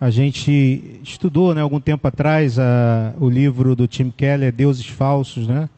[0.00, 5.48] A gente estudou, né, algum tempo atrás, a, o livro do Tim Keller, Deuses Falsos,
[5.48, 5.68] né?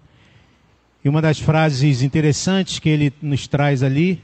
[1.03, 4.23] E uma das frases interessantes que ele nos traz ali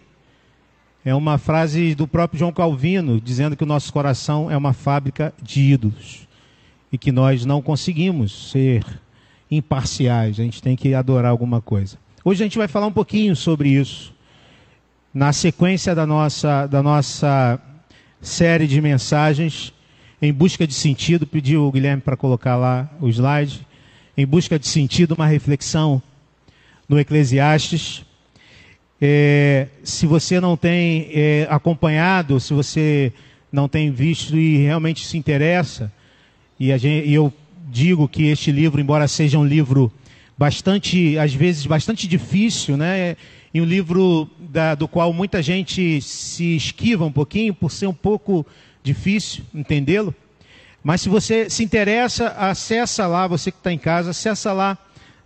[1.03, 5.33] é uma frase do próprio João Calvino, dizendo que o nosso coração é uma fábrica
[5.43, 6.29] de ídolos
[6.93, 8.85] e que nós não conseguimos ser
[9.51, 11.97] imparciais, a gente tem que adorar alguma coisa.
[12.23, 14.13] Hoje a gente vai falar um pouquinho sobre isso,
[15.15, 17.59] na sequência da nossa, da nossa
[18.21, 19.73] série de mensagens
[20.21, 21.27] em busca de sentido.
[21.27, 23.67] Pediu o Guilherme para colocar lá o slide.
[24.17, 26.03] Em busca de sentido, uma reflexão
[26.89, 28.05] no Eclesiastes.
[29.01, 33.13] É, se você não tem é, acompanhado, se você
[33.53, 35.93] não tem visto e realmente se interessa,
[36.59, 37.33] e, gente, e eu
[37.69, 39.93] digo que este livro, embora seja um livro
[40.39, 43.17] bastante, às vezes, bastante difícil, né?
[43.53, 47.95] E um livro da, do qual muita gente se esquiva um pouquinho por ser um
[47.95, 48.47] pouco
[48.87, 50.15] difícil entendê-lo.
[50.83, 54.79] Mas se você se interessa, acessa lá, você que está em casa, acessa lá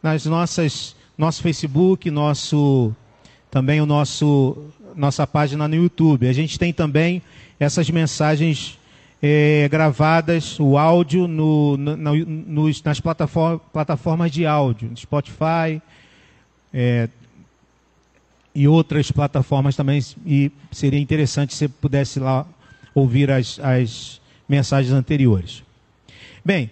[0.02, 2.94] nas nossas, nosso Facebook, nosso
[3.50, 4.56] também o nosso
[4.96, 6.26] nossa página no YouTube.
[6.26, 7.22] A gente tem também
[7.58, 8.78] essas mensagens
[9.22, 15.80] é, gravadas, o áudio no, no, no, nas plataformas, plataformas de áudio, Spotify
[16.72, 17.08] é,
[18.54, 20.00] e outras plataformas também.
[20.26, 22.46] E seria interessante se você pudesse lá
[22.94, 25.62] ouvir as, as mensagens anteriores.
[26.44, 26.70] Bem,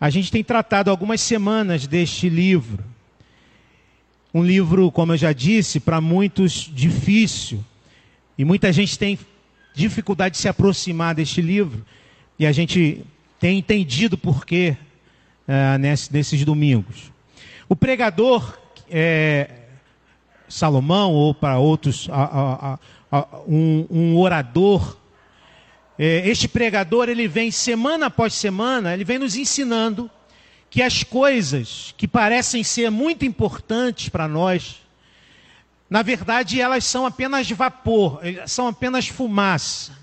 [0.00, 2.84] a gente tem tratado algumas semanas deste livro.
[4.32, 7.64] Um livro, como eu já disse, para muitos difícil.
[8.36, 9.18] E muita gente tem
[9.74, 11.84] dificuldade de se aproximar deste livro.
[12.38, 13.04] E a gente
[13.40, 14.76] tem entendido por quê
[15.80, 17.10] nesse, nesses domingos.
[17.68, 18.58] O pregador,
[18.90, 19.50] é,
[20.48, 22.78] Salomão, ou para outros, a, a,
[23.12, 24.96] a, um, um, orador,
[25.98, 30.08] este pregador, ele vem semana após semana, ele vem nos ensinando
[30.70, 34.80] que as coisas que parecem ser muito importantes para nós,
[35.90, 39.96] na verdade, elas são apenas vapor, são apenas fumaça.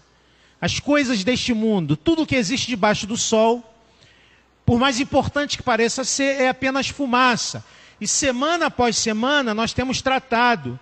[0.60, 3.64] As coisas deste mundo, tudo que existe debaixo do sol,
[4.66, 7.64] por mais importante que pareça ser, é apenas fumaça.
[8.02, 10.80] E semana após semana nós temos tratado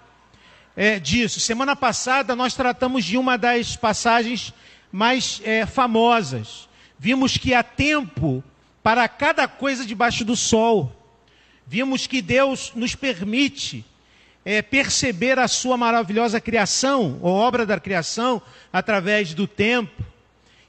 [0.76, 1.40] é, disso.
[1.40, 4.54] Semana passada nós tratamos de uma das passagens
[4.94, 6.70] mais é, famosas.
[7.00, 8.44] Vimos que há tempo
[8.84, 10.96] para cada coisa debaixo do sol.
[11.66, 13.84] Vimos que Deus nos permite
[14.46, 18.40] é, perceber a sua maravilhosa criação, ou obra da criação,
[18.72, 20.04] através do tempo.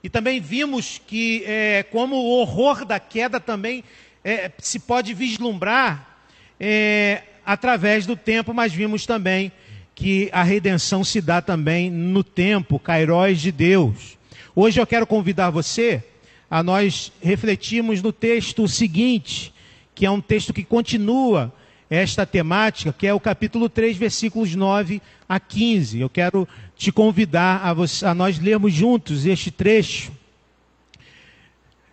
[0.03, 3.85] E também vimos que, é, como o horror da queda também
[4.25, 6.17] é, se pode vislumbrar
[6.59, 9.53] é, através do tempo, mas vimos também
[9.94, 14.19] que a redenção se dá também no tempo, Cairóis de Deus.
[14.55, 16.03] Hoje eu quero convidar você
[16.50, 19.53] a nós refletirmos no texto seguinte,
[19.94, 21.53] que é um texto que continua
[21.88, 26.00] esta temática, que é o capítulo 3, versículos 9 a 15.
[26.00, 30.12] Eu quero te convidar a, você, a nós lermos juntos este trecho.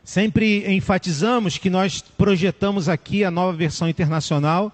[0.04, 4.72] Sempre enfatizamos que nós projetamos aqui a nova versão internacional,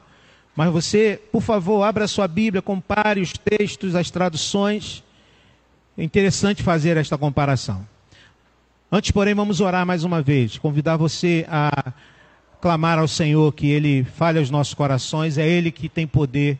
[0.58, 5.04] mas você, por favor, abra sua Bíblia, compare os textos, as traduções.
[5.96, 7.88] É interessante fazer esta comparação.
[8.92, 11.94] Antes, porém, vamos orar mais uma vez, convidar você a
[12.60, 16.58] clamar ao Senhor que Ele fale aos nossos corações, é Ele que tem poder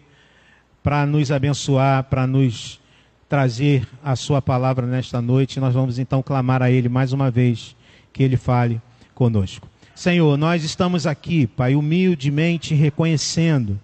[0.84, 2.80] para nos abençoar, para nos
[3.28, 5.60] trazer a Sua palavra nesta noite.
[5.60, 7.76] Nós vamos então clamar a Ele mais uma vez,
[8.14, 8.80] que Ele fale
[9.16, 9.68] conosco.
[9.96, 13.80] Senhor, nós estamos aqui, Pai, humildemente reconhecendo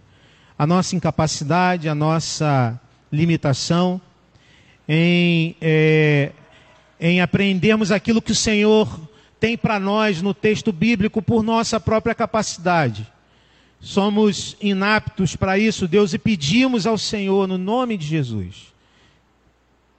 [0.58, 2.80] a nossa incapacidade, a nossa
[3.12, 4.00] limitação
[4.88, 6.32] em, é,
[7.00, 9.00] em aprendermos aquilo que o Senhor
[9.40, 13.12] tem para nós no texto bíblico por nossa própria capacidade.
[13.80, 18.74] Somos inaptos para isso, Deus, e pedimos ao Senhor, no nome de Jesus,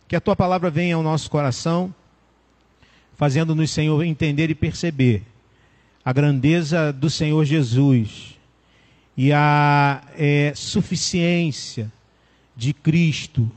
[0.08, 1.94] que a tua palavra venha ao nosso coração,
[3.16, 5.22] fazendo-nos, Senhor, entender e perceber
[6.02, 8.33] a grandeza do Senhor Jesus
[9.16, 11.90] e a é, suficiência
[12.56, 13.50] de Cristo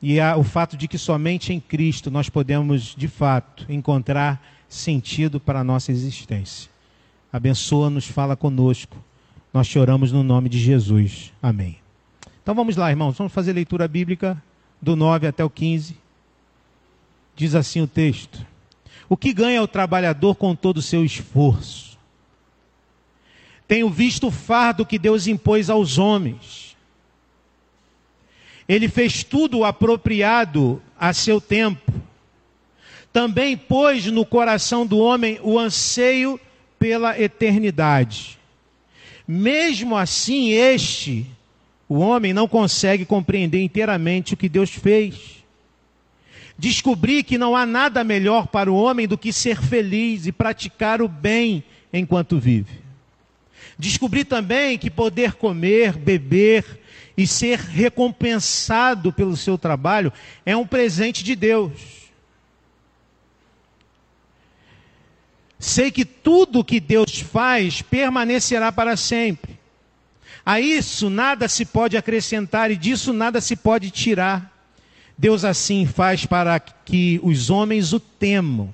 [0.00, 5.38] e a, o fato de que somente em Cristo nós podemos, de fato, encontrar sentido
[5.38, 6.70] para a nossa existência.
[7.32, 8.96] Abençoa-nos, fala conosco.
[9.54, 11.32] Nós choramos no nome de Jesus.
[11.42, 11.76] Amém.
[12.42, 14.42] Então vamos lá, irmãos, vamos fazer leitura bíblica
[14.80, 15.96] do 9 até o 15.
[17.36, 18.44] Diz assim o texto:
[19.08, 21.91] O que ganha o trabalhador com todo o seu esforço?
[23.66, 26.76] Tenho visto o fardo que Deus impôs aos homens.
[28.68, 31.92] Ele fez tudo apropriado a seu tempo
[33.12, 36.40] também pôs no coração do homem o anseio
[36.78, 38.38] pela eternidade.
[39.28, 41.26] Mesmo assim, este,
[41.88, 45.44] o homem, não consegue compreender inteiramente o que Deus fez.
[46.58, 51.02] Descobri que não há nada melhor para o homem do que ser feliz e praticar
[51.02, 51.62] o bem
[51.92, 52.81] enquanto vive.
[53.82, 56.64] Descobri também que poder comer, beber
[57.16, 60.12] e ser recompensado pelo seu trabalho
[60.46, 61.72] é um presente de Deus.
[65.58, 69.58] Sei que tudo que Deus faz permanecerá para sempre.
[70.46, 74.64] A isso nada se pode acrescentar e disso nada se pode tirar.
[75.18, 78.72] Deus assim faz para que os homens o temam.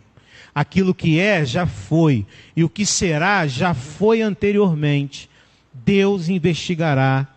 [0.58, 2.26] Aquilo que é, já foi,
[2.56, 5.31] e o que será, já foi anteriormente.
[5.72, 7.28] Deus investigará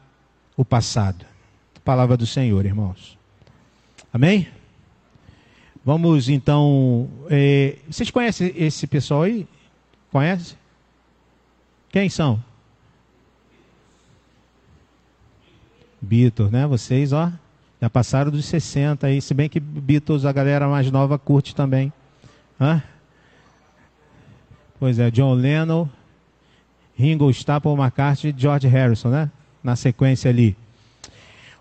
[0.57, 1.23] o passado.
[1.85, 3.15] Palavra do Senhor, irmãos.
[4.11, 4.47] Amém?
[5.85, 7.07] Vamos então.
[7.29, 9.47] É, vocês conhecem esse pessoal aí?
[10.11, 10.55] Conhece?
[11.91, 12.43] Quem são?
[16.01, 16.65] Beatles, né?
[16.65, 17.31] Vocês, ó,
[17.79, 21.93] já passaram dos 60 aí, se bem que Beatles a galera mais nova curte também.
[22.59, 22.81] Hã?
[24.81, 25.87] Pois é, John Lennon,
[26.97, 29.29] Ringo Starr, Paul McCartney e George Harrison, né?
[29.63, 30.57] Na sequência ali.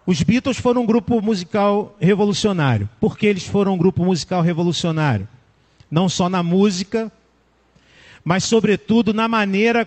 [0.07, 2.89] Os Beatles foram um grupo musical revolucionário.
[2.99, 5.29] Por que eles foram um grupo musical revolucionário?
[5.91, 7.13] Não só na música,
[8.25, 9.87] mas sobretudo na maneira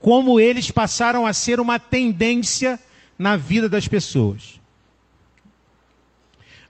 [0.00, 2.80] como eles passaram a ser uma tendência
[3.18, 4.58] na vida das pessoas.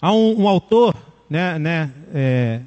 [0.00, 0.96] Há um, um autor,
[1.30, 2.60] né, né é,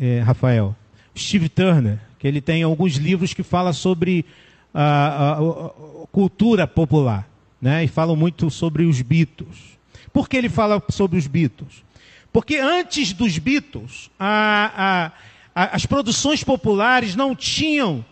[0.00, 0.76] é, Rafael,
[1.12, 4.24] Steve Turner, que ele tem alguns livros que fala sobre
[4.72, 7.28] a, a, a cultura popular,
[7.60, 7.84] né?
[7.84, 9.76] E falam muito sobre os Beatles.
[10.12, 11.84] Por que ele fala sobre os Beatles?
[12.32, 15.12] Porque antes dos Beatles, a,
[15.54, 18.04] as produções populares não tinham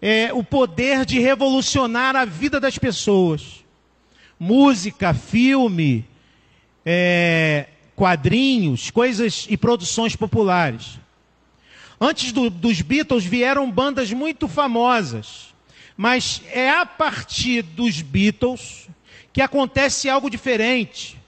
[0.00, 3.64] é, o poder de revolucionar a vida das pessoas.
[4.38, 6.04] Música, filme,
[6.84, 10.98] é, quadrinhos, coisas e produções populares.
[12.00, 15.54] Antes do, dos Beatles vieram bandas muito famosas,
[15.96, 18.88] mas é a partir dos Beatles
[19.32, 21.18] que acontece algo diferente.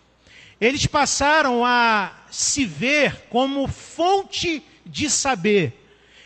[0.60, 5.74] Eles passaram a se ver como fonte de saber.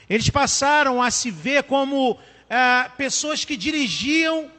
[0.09, 2.19] Eles passaram a se ver como
[2.49, 4.51] ah, pessoas que dirigiam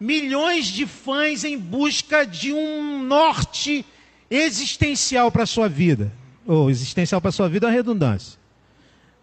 [0.00, 3.84] milhões de fãs em busca de um norte
[4.30, 6.12] existencial para a sua vida.
[6.46, 8.37] Ou existencial para a sua vida é uma redundância.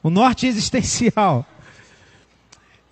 [0.05, 1.43] O norte existencial.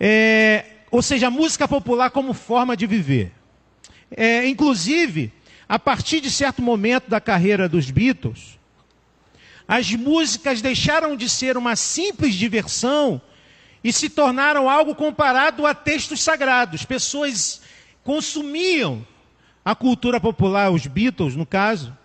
[0.00, 3.30] É, ou seja, a música popular como forma de viver.
[4.10, 5.32] É, inclusive,
[5.68, 8.58] a partir de certo momento da carreira dos Beatles,
[9.68, 13.22] as músicas deixaram de ser uma simples diversão
[13.84, 16.84] e se tornaram algo comparado a textos sagrados.
[16.84, 17.62] Pessoas
[18.02, 19.06] consumiam
[19.64, 21.96] a cultura popular, os Beatles, no caso,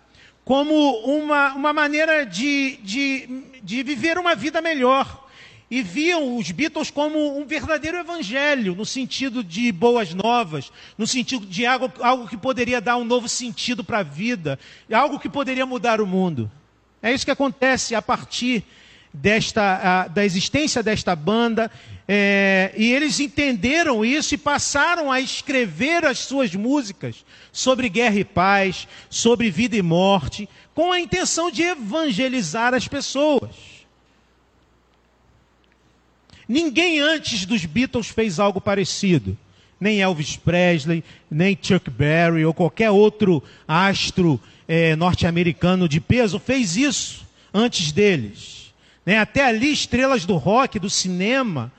[0.44, 5.28] como uma, uma maneira de, de, de viver uma vida melhor.
[5.70, 11.46] E viam os Beatles como um verdadeiro evangelho, no sentido de boas novas, no sentido
[11.46, 14.58] de algo, algo que poderia dar um novo sentido para a vida,
[14.92, 16.50] algo que poderia mudar o mundo.
[17.00, 18.64] É isso que acontece a partir
[19.14, 21.70] desta, a, da existência desta banda,
[22.08, 28.24] é, e eles entenderam isso e passaram a escrever as suas músicas sobre guerra e
[28.24, 33.50] paz, sobre vida e morte, com a intenção de evangelizar as pessoas.
[36.48, 39.38] Ninguém antes dos Beatles fez algo parecido.
[39.80, 46.76] Nem Elvis Presley, nem Chuck Berry ou qualquer outro astro é, norte-americano de peso fez
[46.76, 48.74] isso antes deles.
[49.04, 49.18] Né?
[49.18, 51.72] Até ali, estrelas do rock, do cinema,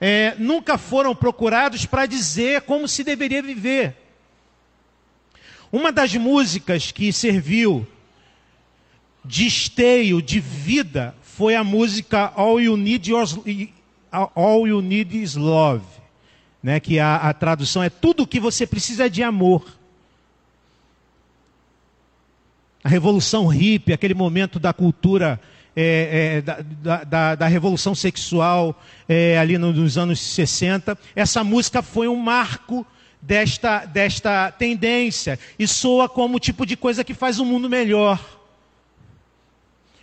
[0.00, 3.96] é, nunca foram procurados para dizer como se deveria viver.
[5.72, 7.86] Uma das músicas que serviu
[9.24, 13.12] de esteio, de vida, foi a música All You Need,
[14.12, 15.84] All you need Is Love.
[16.62, 19.64] Né, que a, a tradução é tudo o que você precisa é de amor.
[22.84, 25.40] A revolução hippie, aquele momento da cultura
[25.74, 30.98] é, é, da, da, da, revolução sexual é, ali nos anos 60.
[31.16, 32.86] Essa música foi um marco
[33.20, 38.38] desta, desta tendência e soa como o tipo de coisa que faz o mundo melhor.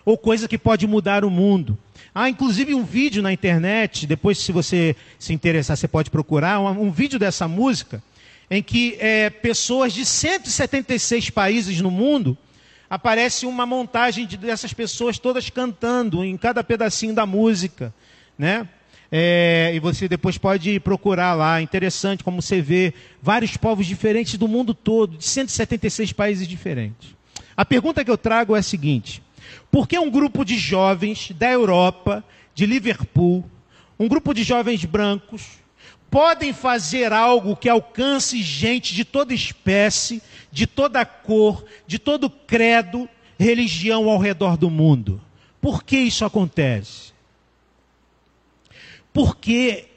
[0.06, 1.78] Ou coisa que pode mudar o mundo.
[2.16, 6.84] Há inclusive um vídeo na internet, depois, se você se interessar, você pode procurar, um,
[6.84, 8.02] um vídeo dessa música,
[8.50, 12.38] em que é, pessoas de 176 países no mundo
[12.90, 17.94] aparece uma montagem de, dessas pessoas todas cantando em cada pedacinho da música,
[18.38, 18.68] né?
[19.12, 24.48] É, e você depois pode procurar lá, interessante como você vê vários povos diferentes do
[24.48, 27.16] mundo todo, de 176 países diferentes.
[27.56, 29.24] A pergunta que eu trago é a seguinte:
[29.72, 32.24] por que um grupo de jovens da Europa,
[32.54, 33.46] de Liverpool,
[33.98, 35.60] um grupo de jovens brancos,
[36.10, 40.22] podem fazer algo que alcance gente de toda espécie,
[40.52, 43.10] de toda cor, de todo credo,
[43.40, 45.22] religião ao redor do mundo?
[45.62, 47.17] Por que isso acontece?
[49.18, 49.88] Porque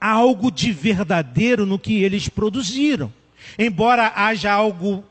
[0.00, 3.12] há algo de verdadeiro no que eles produziram.
[3.58, 5.04] Embora haja algo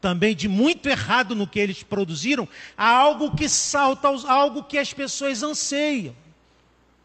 [0.00, 4.94] também de muito errado no que eles produziram, há algo que salta, algo que as
[4.94, 6.16] pessoas anseiam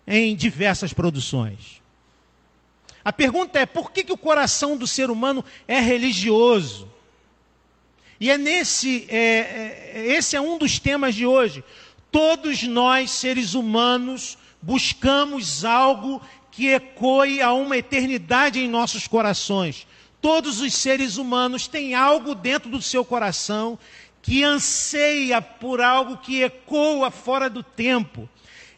[0.07, 1.81] em diversas produções.
[3.03, 6.87] A pergunta é: por que, que o coração do ser humano é religioso?
[8.17, 11.61] E é nesse, é, é, esse é um dos temas de hoje.
[12.09, 19.87] Todos nós, seres humanos, buscamos algo que ecoe a uma eternidade em nossos corações.
[20.21, 23.79] Todos os seres humanos têm algo dentro do seu coração
[24.21, 28.29] que anseia por algo que ecoa fora do tempo.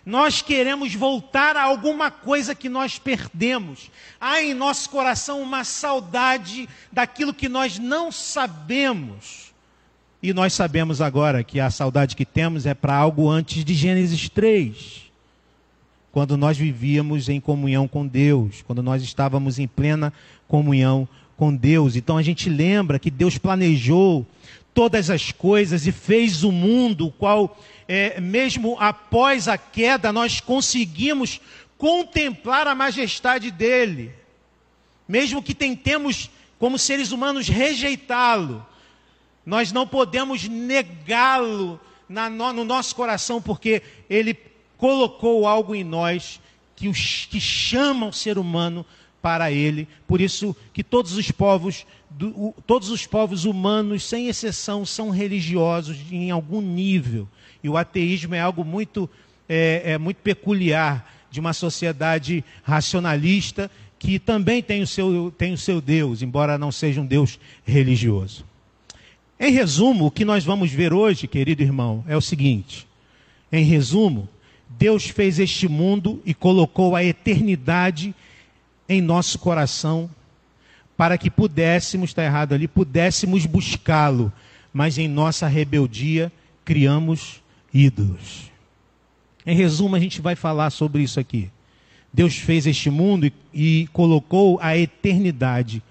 [0.06, 3.90] Nós queremos voltar a alguma coisa que nós perdemos.
[4.20, 9.54] Há em nosso coração uma saudade daquilo que nós não sabemos.
[10.22, 14.30] E nós sabemos agora que a saudade que temos é para algo antes de Gênesis
[14.30, 15.03] 3
[16.13, 20.13] quando nós vivíamos em comunhão com Deus, quando nós estávamos em plena
[20.48, 21.96] comunhão com Deus.
[21.96, 24.24] Então a gente lembra que Deus planejou
[24.75, 30.39] todas as coisas e fez o mundo, o qual, é, mesmo após a queda, nós
[30.39, 31.41] conseguimos
[31.79, 34.12] contemplar a majestade dele.
[35.08, 36.29] Mesmo que tentemos,
[36.60, 38.63] como seres humanos, rejeitá-lo,
[39.43, 44.38] nós não podemos negá-lo no nosso coração, porque ele
[44.84, 46.42] colocou algo em nós
[46.75, 48.86] que, os, que chama o ser humano
[49.22, 49.88] para ele.
[50.06, 55.96] Por isso que todos os povos, do, todos os povos humanos, sem exceção, são religiosos
[56.12, 57.30] em algum nível.
[57.63, 59.10] E o ateísmo é algo muito,
[59.48, 65.58] é, é muito peculiar de uma sociedade racionalista que também tem o, seu, tem o
[65.58, 68.44] seu Deus, embora não seja um Deus religioso.
[69.40, 72.86] Em resumo, o que nós vamos ver hoje, querido irmão, é o seguinte:
[73.50, 74.28] em resumo,
[74.77, 78.13] Deus fez este mundo e colocou a eternidade
[78.88, 80.10] em nosso coração
[80.98, 84.32] para que pudéssemos, está errado ali, pudéssemos buscá-lo,
[84.72, 86.32] mas em nossa rebeldia
[86.63, 87.42] criamos
[87.74, 88.51] ídolos.
[89.46, 91.50] Em resumo, a gente vai falar sobre isso aqui.
[92.12, 95.82] Deus fez este mundo e, e colocou a eternidade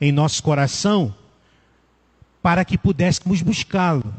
[0.00, 1.14] em nosso coração
[2.40, 4.14] para que pudéssemos buscá-lo,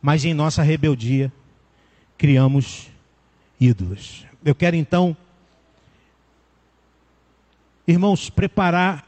[0.00, 1.32] mas em nossa rebeldia
[2.16, 2.97] criamos ídolos.
[4.44, 5.16] Eu quero então,
[7.86, 9.04] irmãos, preparar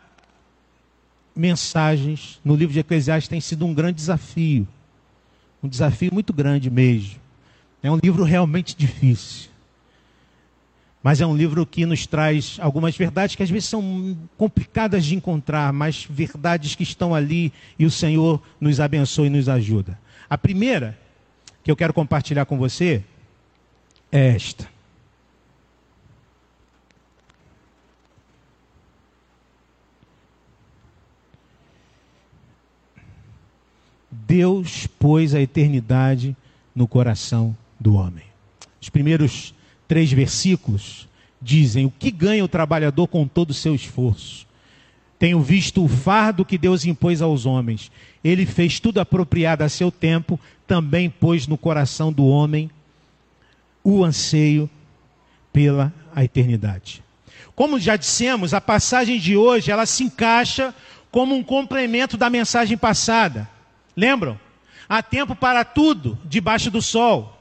[1.35, 4.67] mensagens no livro de Eclesiastes tem sido um grande desafio.
[5.63, 7.21] Um desafio muito grande mesmo.
[7.83, 9.51] É um livro realmente difícil.
[11.03, 15.15] Mas é um livro que nos traz algumas verdades que às vezes são complicadas de
[15.15, 19.99] encontrar, mas verdades que estão ali e o Senhor nos abençoa e nos ajuda.
[20.29, 20.99] A primeira
[21.65, 23.03] que eu quero compartilhar com você
[24.11, 24.69] é esta.
[34.11, 36.37] Deus pôs a eternidade
[36.75, 38.25] no coração do homem.
[38.81, 39.55] Os primeiros
[39.89, 41.09] três versículos
[41.43, 44.47] dizem: O que ganha o trabalhador com todo o seu esforço?
[45.19, 47.91] Tenho visto o fardo que Deus impôs aos homens.
[48.25, 52.71] Ele fez tudo apropriado a seu tempo, também pôs no coração do homem
[53.83, 54.69] o anseio
[55.53, 57.03] pela a eternidade.
[57.55, 60.75] Como já dissemos, a passagem de hoje ela se encaixa
[61.11, 63.49] como um complemento da mensagem passada.
[63.97, 64.39] Lembram?
[64.89, 67.37] Há tempo para tudo debaixo do sol.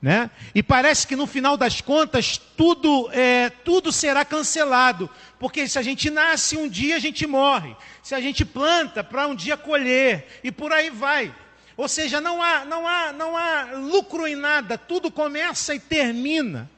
[0.00, 0.30] Né?
[0.54, 5.08] E parece que no final das contas tudo, é, tudo será cancelado,
[5.38, 9.26] porque se a gente nasce um dia a gente morre, se a gente planta para
[9.26, 11.34] um dia colher e por aí vai.
[11.76, 16.70] Ou seja, não há, não há, não há lucro em nada, tudo começa e termina.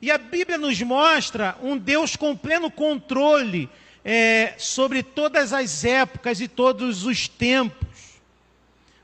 [0.00, 3.68] E a Bíblia nos mostra um Deus com pleno controle
[4.04, 7.86] é, sobre todas as épocas e todos os tempos.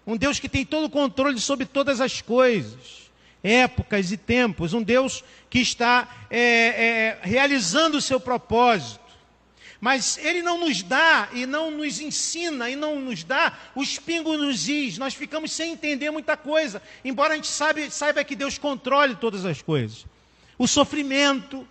[0.06, 3.10] Um Deus que tem todo o controle sobre todas as coisas,
[3.44, 4.72] épocas e tempos.
[4.72, 9.07] Um Deus que está é, é, realizando o seu propósito.
[9.80, 14.38] Mas ele não nos dá e não nos ensina e não nos dá os pingos
[14.38, 14.98] nos is.
[14.98, 19.44] Nós ficamos sem entender muita coisa, embora a gente sabe, saiba que Deus controle todas
[19.44, 20.04] as coisas.
[20.58, 21.66] O sofrimento,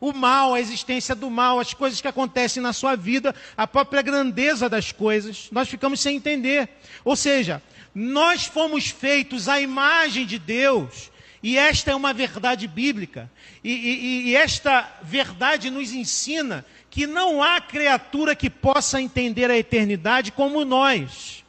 [0.00, 4.00] o mal, a existência do mal, as coisas que acontecem na sua vida, a própria
[4.00, 6.70] grandeza das coisas, nós ficamos sem entender.
[7.04, 7.62] Ou seja,
[7.94, 11.10] nós fomos feitos à imagem de Deus,
[11.42, 13.30] e esta é uma verdade bíblica,
[13.62, 19.56] e, e, e esta verdade nos ensina que não há criatura que possa entender a
[19.56, 21.44] eternidade como nós.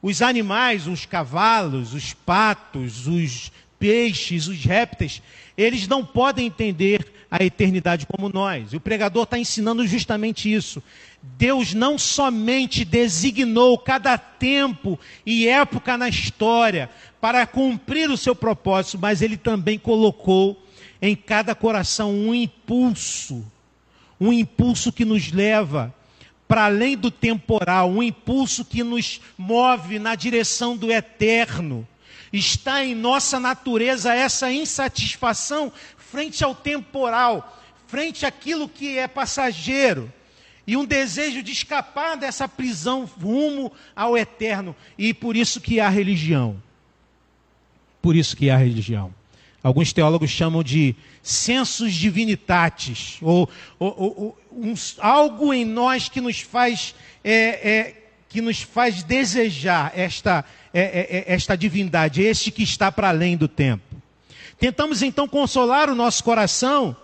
[0.00, 5.20] Os animais, os cavalos, os patos, os peixes, os répteis,
[5.56, 8.72] eles não podem entender a eternidade como nós.
[8.72, 10.82] E o pregador está ensinando justamente isso.
[11.20, 16.88] Deus não somente designou cada tempo e época na história
[17.20, 20.64] para cumprir o seu propósito, mas ele também colocou
[21.02, 23.44] em cada coração um impulso
[24.20, 25.94] um impulso que nos leva
[26.48, 31.86] para além do temporal, um impulso que nos move na direção do eterno.
[32.32, 40.10] Está em nossa natureza essa insatisfação frente ao temporal, frente àquilo que é passageiro,
[40.66, 45.88] e um desejo de escapar dessa prisão rumo ao eterno, e por isso que há
[45.88, 46.62] religião.
[48.00, 49.17] Por isso que há religião.
[49.68, 53.46] Alguns teólogos chamam de sensus divinitatis, ou,
[53.78, 57.34] ou, ou um, algo em nós que nos faz, é,
[57.70, 63.10] é, que nos faz desejar esta, é, é, é esta divindade, este que está para
[63.10, 63.84] além do tempo.
[64.58, 66.96] Tentamos então consolar o nosso coração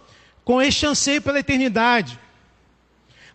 [0.42, 2.18] com este anseio pela eternidade.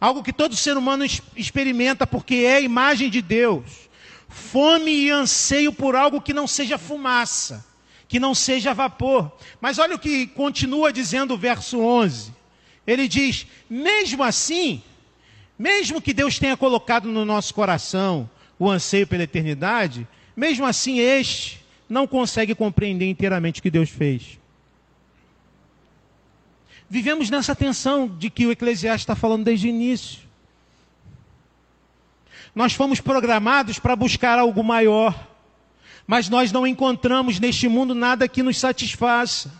[0.01, 1.05] Algo que todo ser humano
[1.35, 3.87] experimenta porque é a imagem de Deus.
[4.27, 7.68] Fome e anseio por algo que não seja fumaça
[8.09, 9.31] que não seja vapor.
[9.61, 12.33] Mas olha o que continua dizendo o verso 11.
[12.85, 14.81] Ele diz: mesmo assim,
[15.57, 21.63] mesmo que Deus tenha colocado no nosso coração o anseio pela eternidade, mesmo assim este
[21.87, 24.39] não consegue compreender inteiramente o que Deus fez.
[26.89, 30.21] Vivemos nessa tensão de que o Eclesiastes está falando desde o início.
[32.55, 35.28] Nós fomos programados para buscar algo maior
[36.09, 39.51] mas nós não encontramos neste mundo nada que nos satisfaça.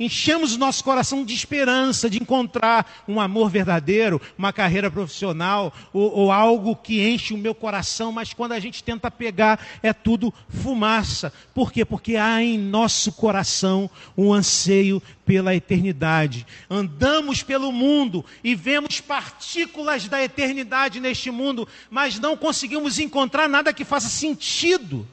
[0.00, 6.10] Enchemos o nosso coração de esperança de encontrar um amor verdadeiro, uma carreira profissional ou,
[6.12, 10.32] ou, algo que enche o meu coração, mas quando a gente tenta pegar é tudo
[10.48, 11.32] fumaça.
[11.54, 11.84] Por quê?
[11.84, 16.46] Porque há em nosso coração um anseio pela eternidade.
[16.68, 23.72] Andamos pelo mundo e vemos partículas da eternidade neste mundo, mas não conseguimos encontrar nada
[23.72, 25.06] que faça sentido.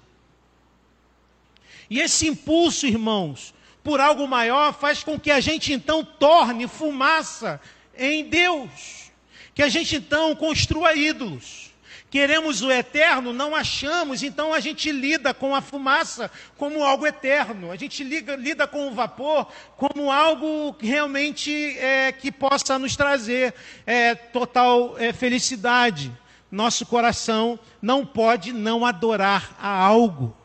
[1.89, 7.60] E esse impulso, irmãos, por algo maior faz com que a gente então torne fumaça
[7.98, 9.12] em Deus.
[9.54, 11.70] Que a gente então construa ídolos.
[12.10, 17.72] Queremos o eterno, não achamos, então a gente lida com a fumaça como algo eterno.
[17.72, 23.54] A gente liga, lida com o vapor como algo realmente é, que possa nos trazer
[23.86, 26.12] é, total é, felicidade.
[26.52, 30.36] Nosso coração não pode não adorar a algo.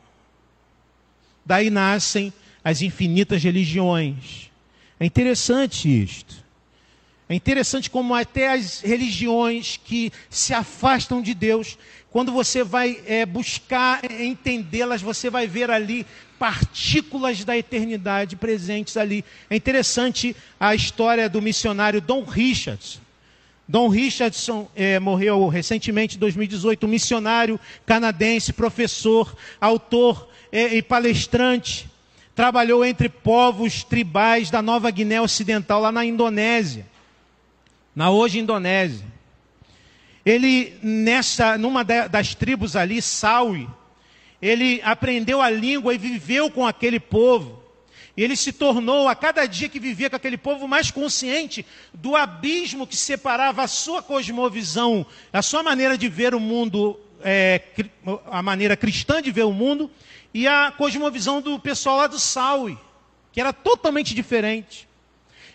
[1.47, 2.31] Daí nascem
[2.65, 4.51] as infinitas religiões.
[4.99, 6.43] É interessante isto.
[7.29, 11.79] É interessante como até as religiões que se afastam de Deus,
[12.11, 16.07] quando você vai é, buscar entendê-las, você vai ver ali
[16.39, 19.25] partículas da eternidade presentes ali.
[19.49, 23.01] É interessante a história do missionário Dom Richardson.
[23.67, 31.89] Dom Richardson é, morreu recentemente, em 2018, um missionário canadense, professor, autor é, e palestrante
[32.35, 36.87] trabalhou entre povos tribais da Nova Guiné Ocidental, lá na Indonésia,
[37.95, 39.07] na hoje Indonésia.
[40.27, 43.69] Ele, nessa, numa das tribos ali, Saui,
[44.41, 47.63] ele aprendeu a língua e viveu com aquele povo.
[48.17, 52.15] E ele se tornou, a cada dia que vivia com aquele povo, mais consciente do
[52.15, 57.61] abismo que separava a sua cosmovisão, a sua maneira de ver o mundo, é,
[58.31, 59.91] a maneira cristã de ver o mundo,
[60.35, 62.77] e a cosmovisão do pessoal lá do Saui,
[63.33, 64.89] que era totalmente diferente.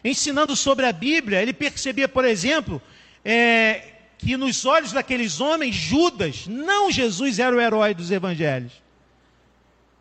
[0.01, 2.81] Ensinando sobre a Bíblia, ele percebia, por exemplo,
[3.23, 8.71] é, que nos olhos daqueles homens, Judas, não Jesus, era o herói dos evangelhos.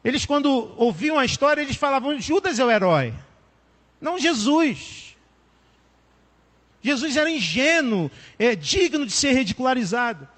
[0.05, 3.13] Eles, quando ouviam a história, eles falavam: Judas é o herói,
[4.01, 5.17] não Jesus.
[6.81, 10.29] Jesus era ingênuo, é, digno de ser ridicularizado.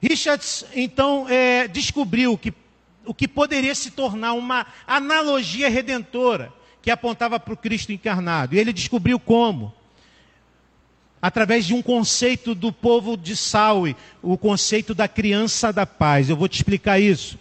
[0.00, 2.52] Richards, então, é, descobriu que
[3.06, 8.54] o que poderia se tornar uma analogia redentora, que apontava para o Cristo encarnado.
[8.54, 9.72] E ele descobriu como
[11.24, 16.28] através de um conceito do povo de Saui, o conceito da criança da paz.
[16.28, 17.38] Eu vou te explicar isso.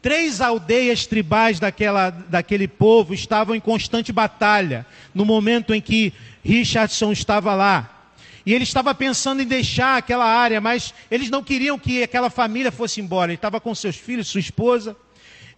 [0.00, 7.12] Três aldeias tribais daquela, daquele povo estavam em constante batalha no momento em que Richardson
[7.12, 8.08] estava lá.
[8.46, 12.72] E ele estava pensando em deixar aquela área, mas eles não queriam que aquela família
[12.72, 13.32] fosse embora.
[13.32, 14.96] Ele estava com seus filhos, sua esposa.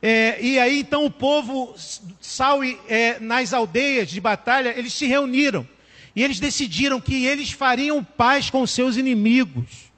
[0.00, 1.74] É, e aí então o povo,
[2.20, 5.66] Saul, é, nas aldeias de batalha, eles se reuniram.
[6.14, 9.90] E eles decidiram que eles fariam paz com seus inimigos,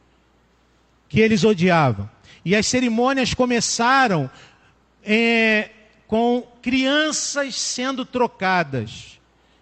[1.09, 2.09] que eles odiavam.
[2.45, 4.31] E as cerimônias começaram
[5.05, 5.71] é,
[6.07, 9.19] com crianças sendo trocadas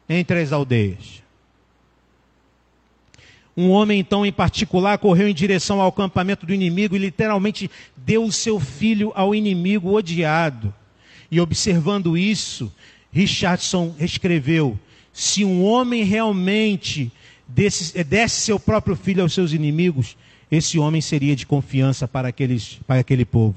[0.08, 1.22] entre as aldeias.
[3.58, 8.22] Um homem, então, em particular, correu em direção ao acampamento do inimigo e literalmente deu
[8.22, 10.72] o seu filho ao inimigo odiado.
[11.28, 12.72] E observando isso,
[13.12, 14.78] Richardson escreveu:
[15.12, 17.10] se um homem realmente
[17.48, 20.16] desse, desse seu próprio filho aos seus inimigos,
[20.48, 23.56] esse homem seria de confiança para, aqueles, para aquele povo.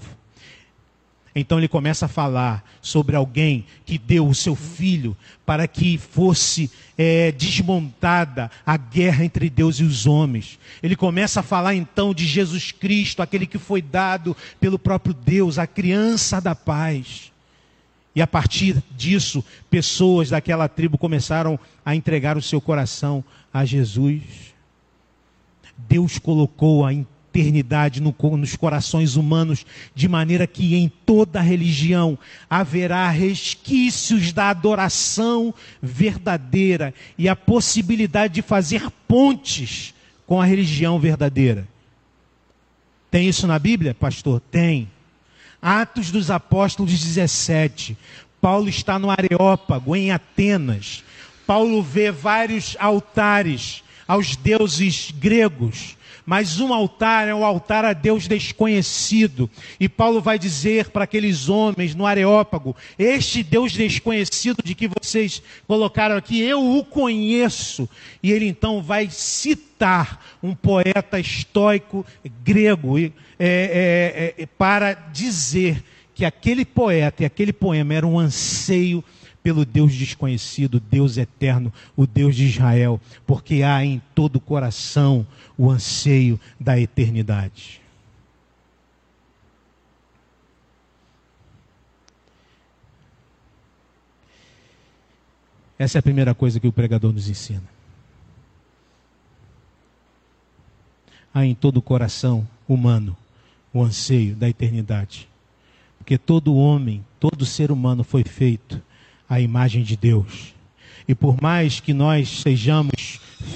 [1.34, 5.16] Então ele começa a falar sobre alguém que deu o seu filho
[5.46, 10.60] para que fosse é, desmontada a guerra entre Deus e os homens.
[10.84, 15.58] Ele começa a falar então de Jesus Cristo, aquele que foi dado pelo próprio Deus,
[15.58, 17.32] a criança da paz.
[18.14, 24.22] E a partir disso, pessoas daquela tribo começaram a entregar o seu coração a Jesus.
[25.78, 26.94] Deus colocou a
[27.32, 29.66] eternidade no, nos corações humanos,
[29.96, 38.42] de maneira que em toda religião haverá resquícios da adoração verdadeira e a possibilidade de
[38.42, 39.94] fazer pontes
[40.28, 41.68] com a religião verdadeira.
[43.10, 44.42] Tem isso na Bíblia, pastor?
[44.52, 44.90] Tem.
[45.62, 47.98] Atos dos Apóstolos 17.
[48.42, 51.04] Paulo está no Areópago, em Atenas.
[51.46, 55.96] Paulo vê vários altares aos deuses gregos
[56.32, 59.50] mas um altar é um altar a Deus desconhecido.
[59.78, 65.44] E Paulo vai dizer para aqueles homens no Areópago: Este Deus desconhecido de que vocês
[65.68, 67.90] colocaram aqui, eu o conheço.
[68.24, 72.06] E ele então vai citar um poeta estoico
[72.42, 75.84] grego é, é, é, para dizer
[76.16, 79.04] que aquele poeta e aquele poema era um anseio
[79.44, 85.26] pelo Deus desconhecido, Deus eterno, o Deus de Israel, porque há em todo o coração
[85.58, 87.82] o anseio da eternidade.
[95.78, 97.64] Essa é a primeira coisa que o pregador nos ensina.
[101.34, 103.18] Há em todo o coração humano
[103.74, 105.28] o anseio da eternidade.
[105.98, 108.80] Porque todo homem, todo ser humano foi feito
[109.32, 110.54] à imagem de Deus.
[111.08, 112.92] E por mais que nós sejamos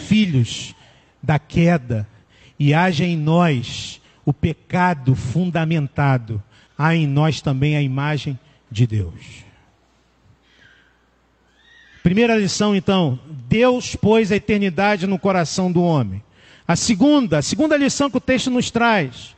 [0.07, 0.73] filhos
[1.21, 2.07] da queda
[2.57, 6.41] e haja em nós o pecado fundamentado,
[6.77, 8.39] há em nós também a imagem
[8.71, 9.43] de Deus.
[12.01, 16.23] Primeira lição, então, Deus pôs a eternidade no coração do homem.
[16.65, 19.35] A segunda, a segunda lição que o texto nos traz,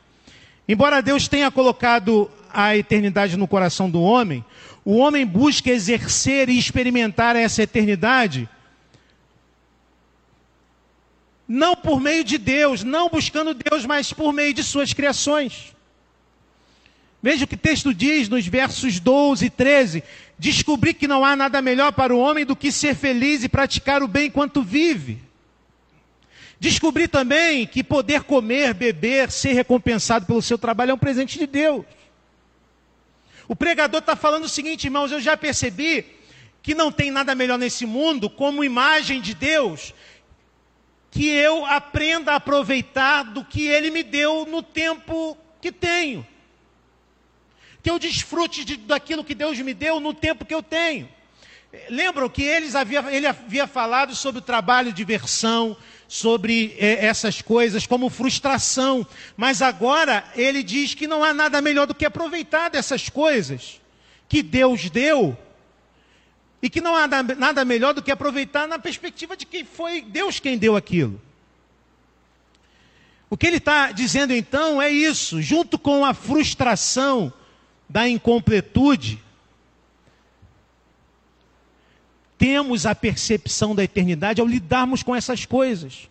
[0.68, 4.44] embora Deus tenha colocado a eternidade no coração do homem,
[4.84, 8.48] o homem busca exercer e experimentar essa eternidade
[11.48, 15.74] não por meio de Deus, não buscando Deus, mas por meio de suas criações.
[17.22, 20.04] Veja o que o texto diz nos versos 12 e 13:
[20.38, 24.02] Descobri que não há nada melhor para o homem do que ser feliz e praticar
[24.02, 25.18] o bem enquanto vive.
[26.60, 31.46] Descobri também que poder comer, beber, ser recompensado pelo seu trabalho é um presente de
[31.46, 31.84] Deus.
[33.46, 36.04] O pregador está falando o seguinte, irmãos: eu já percebi
[36.62, 39.94] que não tem nada melhor nesse mundo como imagem de Deus
[41.10, 46.26] que eu aprenda a aproveitar do que Ele me deu no tempo que tenho.
[47.82, 51.08] Que eu desfrute de, daquilo que Deus me deu no tempo que eu tenho.
[51.88, 55.76] Lembram que eles havia, ele havia falado sobre o trabalho, diversão,
[56.08, 59.06] sobre é, essas coisas como frustração.
[59.36, 63.80] Mas agora ele diz que não há nada melhor do que aproveitar dessas coisas
[64.26, 65.36] que Deus deu
[66.60, 70.40] e que não há nada melhor do que aproveitar na perspectiva de que foi Deus
[70.40, 71.20] quem deu aquilo.
[73.30, 77.32] O que ele está dizendo então é isso, junto com a frustração
[77.88, 79.22] da incompletude,
[82.38, 86.08] temos a percepção da eternidade ao lidarmos com essas coisas.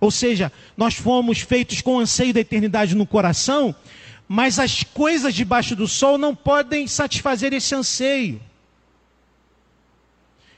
[0.00, 3.74] Ou seja, nós fomos feitos com o anseio da eternidade no coração,
[4.26, 8.40] mas as coisas debaixo do sol não podem satisfazer esse anseio.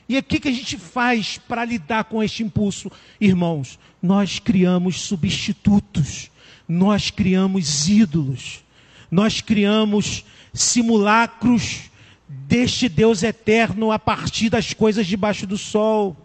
[0.07, 2.91] E o que, que a gente faz para lidar com este impulso?
[3.19, 6.31] Irmãos, nós criamos substitutos,
[6.67, 8.63] nós criamos ídolos,
[9.11, 11.89] nós criamos simulacros
[12.27, 16.15] deste Deus eterno a partir das coisas debaixo do sol.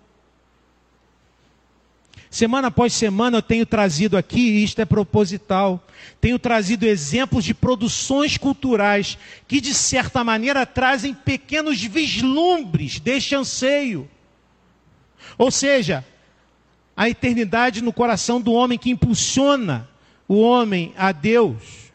[2.31, 5.85] Semana após semana eu tenho trazido aqui, e isto é proposital,
[6.21, 14.09] tenho trazido exemplos de produções culturais que, de certa maneira, trazem pequenos vislumbres deste anseio.
[15.37, 16.05] Ou seja,
[16.97, 19.89] a eternidade no coração do homem que impulsiona
[20.29, 21.91] o homem a Deus.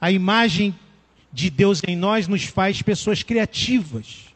[0.00, 0.74] A imagem
[1.34, 4.26] de Deus em nós nos faz pessoas criativas.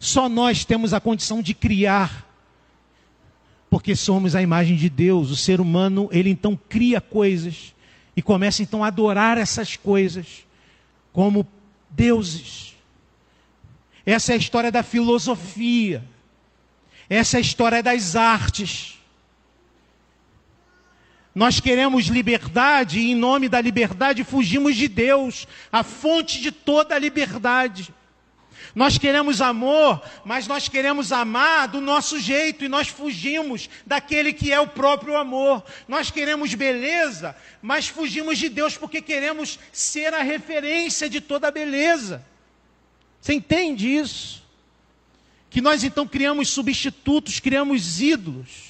[0.00, 2.26] Só nós temos a condição de criar,
[3.68, 5.30] porque somos a imagem de Deus.
[5.30, 7.74] O ser humano, ele então cria coisas
[8.16, 10.46] e começa então a adorar essas coisas
[11.12, 11.46] como
[11.90, 12.74] deuses.
[14.06, 16.02] Essa é a história da filosofia.
[17.10, 18.97] Essa é a história das artes.
[21.34, 26.94] Nós queremos liberdade e, em nome da liberdade, fugimos de Deus, a fonte de toda
[26.94, 27.94] a liberdade.
[28.74, 34.52] Nós queremos amor, mas nós queremos amar do nosso jeito e nós fugimos daquele que
[34.52, 35.64] é o próprio amor.
[35.86, 41.50] Nós queremos beleza, mas fugimos de Deus porque queremos ser a referência de toda a
[41.50, 42.24] beleza.
[43.20, 44.44] Você entende isso?
[45.50, 48.67] Que nós então criamos substitutos, criamos ídolos.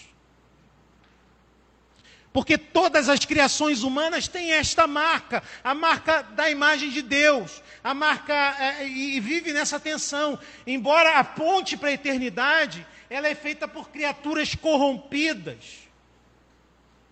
[2.32, 7.94] Porque todas as criações humanas têm esta marca, a marca da imagem de Deus, a
[7.94, 10.38] marca é, e vive nessa tensão.
[10.66, 15.88] Embora a ponte para a eternidade, ela é feita por criaturas corrompidas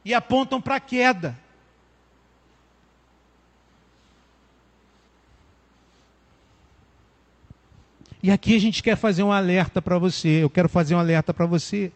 [0.05, 1.37] e apontam para a queda.
[8.23, 10.43] E aqui a gente quer fazer um alerta para você.
[10.43, 11.93] Eu quero fazer um alerta para você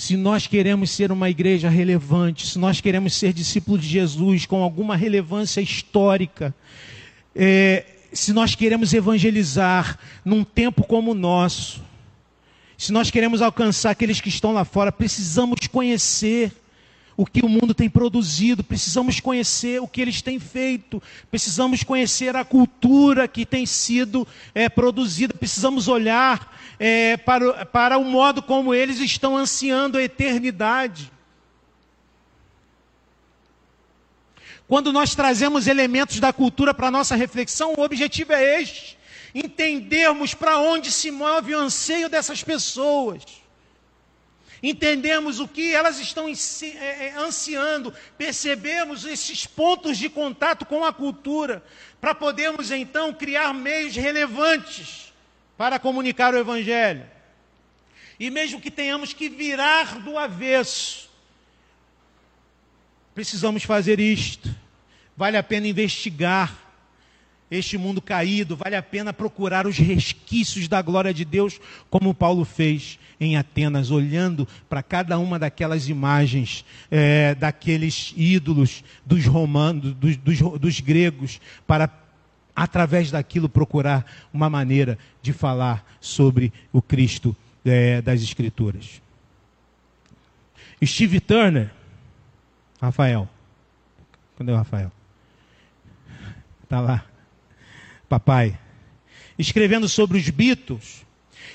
[0.00, 4.62] se nós queremos ser uma igreja relevante, se nós queremos ser discípulos de Jesus com
[4.62, 6.54] alguma relevância histórica,
[7.36, 11.82] é, se nós queremos evangelizar num tempo como o nosso,
[12.78, 16.50] se nós queremos alcançar aqueles que estão lá fora, precisamos conhecer
[17.20, 22.34] o que o mundo tem produzido, precisamos conhecer o que eles têm feito, precisamos conhecer
[22.34, 28.72] a cultura que tem sido é, produzida, precisamos olhar é, para, para o modo como
[28.72, 31.12] eles estão ansiando a eternidade.
[34.66, 38.96] Quando nós trazemos elementos da cultura para a nossa reflexão, o objetivo é este:
[39.34, 43.39] entendermos para onde se move o anseio dessas pessoas.
[44.62, 50.92] Entendemos o que elas estão é, é, ansiando, percebemos esses pontos de contato com a
[50.92, 51.64] cultura,
[52.00, 55.12] para podermos então criar meios relevantes
[55.56, 57.04] para comunicar o Evangelho.
[58.18, 61.10] E mesmo que tenhamos que virar do avesso,
[63.14, 64.54] precisamos fazer isto.
[65.16, 66.54] Vale a pena investigar
[67.50, 72.44] este mundo caído, vale a pena procurar os resquícios da glória de Deus, como Paulo
[72.44, 80.16] fez em Atenas, olhando para cada uma daquelas imagens, é, daqueles ídolos dos romanos, dos,
[80.16, 81.88] dos, dos gregos, para
[82.56, 89.00] através daquilo, procurar uma maneira de falar sobre o Cristo é, das Escrituras.
[90.84, 91.70] Steve Turner,
[92.80, 93.28] Rafael,
[94.36, 94.90] cadê o Rafael?
[96.62, 97.04] Está lá,
[98.08, 98.58] papai,
[99.38, 101.04] escrevendo sobre os Beatles,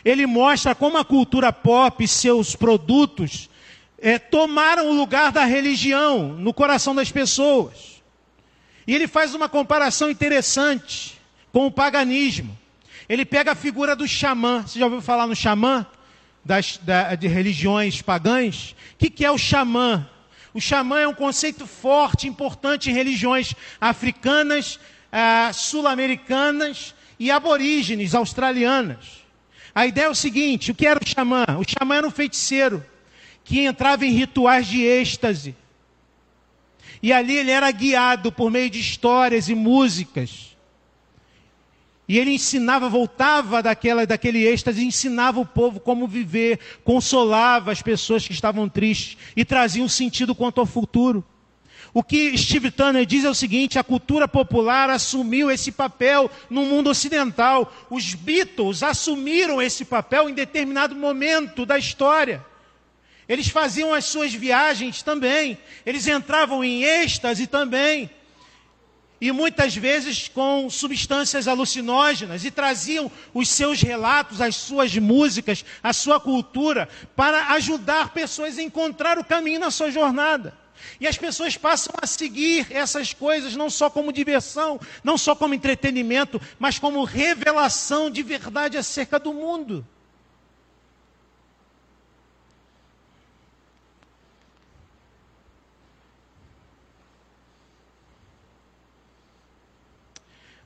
[0.04, 3.50] ele mostra como a cultura pop e seus produtos
[3.98, 8.04] é, tomaram o lugar da religião no coração das pessoas.
[8.86, 11.20] E ele faz uma comparação interessante
[11.52, 12.56] com o paganismo.
[13.10, 14.62] Ele pega a figura do xamã.
[14.62, 15.86] Você já ouviu falar no xamã?
[16.44, 18.76] Das, da, de religiões pagãs?
[18.94, 20.08] O que, que é o xamã?
[20.54, 24.80] O xamã é um conceito forte, importante em religiões africanas,
[25.12, 29.25] ah, sul-americanas e aborígenes australianas.
[29.76, 31.46] A ideia é o seguinte: o que era o xamã?
[31.60, 32.84] O xamã era um feiticeiro
[33.44, 35.56] que entrava em rituais de êxtase
[37.06, 40.58] e ali ele era guiado por meio de histórias e músicas.
[42.08, 48.26] E ele ensinava, voltava daquela, daquele êxtase, ensinava o povo como viver, consolava as pessoas
[48.26, 51.24] que estavam tristes e trazia um sentido quanto ao futuro.
[51.98, 56.64] O que Steve Turner diz é o seguinte: a cultura popular assumiu esse papel no
[56.64, 57.74] mundo ocidental.
[57.90, 62.46] Os Beatles assumiram esse papel em determinado momento da história.
[63.30, 65.58] Eles faziam as suas viagens também.
[65.86, 68.10] Eles entravam em êxtase também.
[69.22, 75.94] e muitas vezes com substâncias alucinógenas e traziam os seus relatos, as suas músicas, a
[75.94, 80.65] sua cultura para ajudar pessoas a encontrar o caminho na sua jornada.
[81.00, 85.54] E as pessoas passam a seguir essas coisas não só como diversão, não só como
[85.54, 89.86] entretenimento, mas como revelação de verdade acerca do mundo.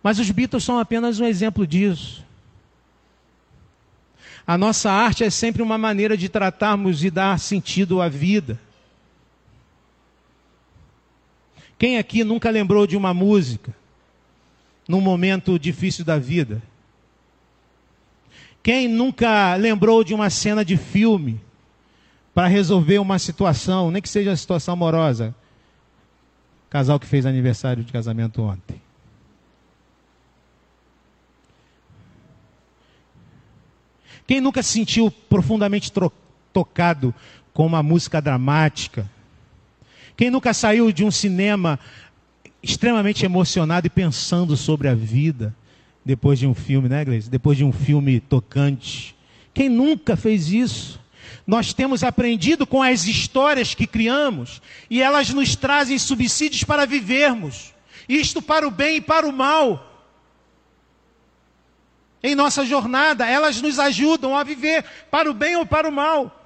[0.01, 2.23] Mas os Beatles são apenas um exemplo disso.
[4.47, 8.59] A nossa arte é sempre uma maneira de tratarmos e dar sentido à vida.
[11.79, 13.73] Quem aqui nunca lembrou de uma música
[14.85, 16.61] num momento difícil da vida?
[18.61, 21.39] Quem nunca lembrou de uma cena de filme
[22.33, 25.33] para resolver uma situação, nem que seja a situação amorosa?
[26.69, 28.81] Casal que fez aniversário de casamento ontem.
[34.27, 35.91] Quem nunca se sentiu profundamente
[36.51, 37.15] tocado
[37.53, 39.09] com uma música dramática?
[40.19, 41.79] Quem nunca saiu de um cinema
[42.61, 45.55] extremamente emocionado e pensando sobre a vida
[46.03, 47.29] depois de um filme, né, Gleice?
[47.29, 49.15] Depois de um filme tocante.
[49.53, 50.99] Quem nunca fez isso?
[51.47, 57.73] Nós temos aprendido com as histórias que criamos e elas nos trazem subsídios para vivermos.
[58.09, 60.03] Isto para o bem e para o mal.
[62.21, 66.38] Em nossa jornada, elas nos ajudam a viver para o bem ou para o mal.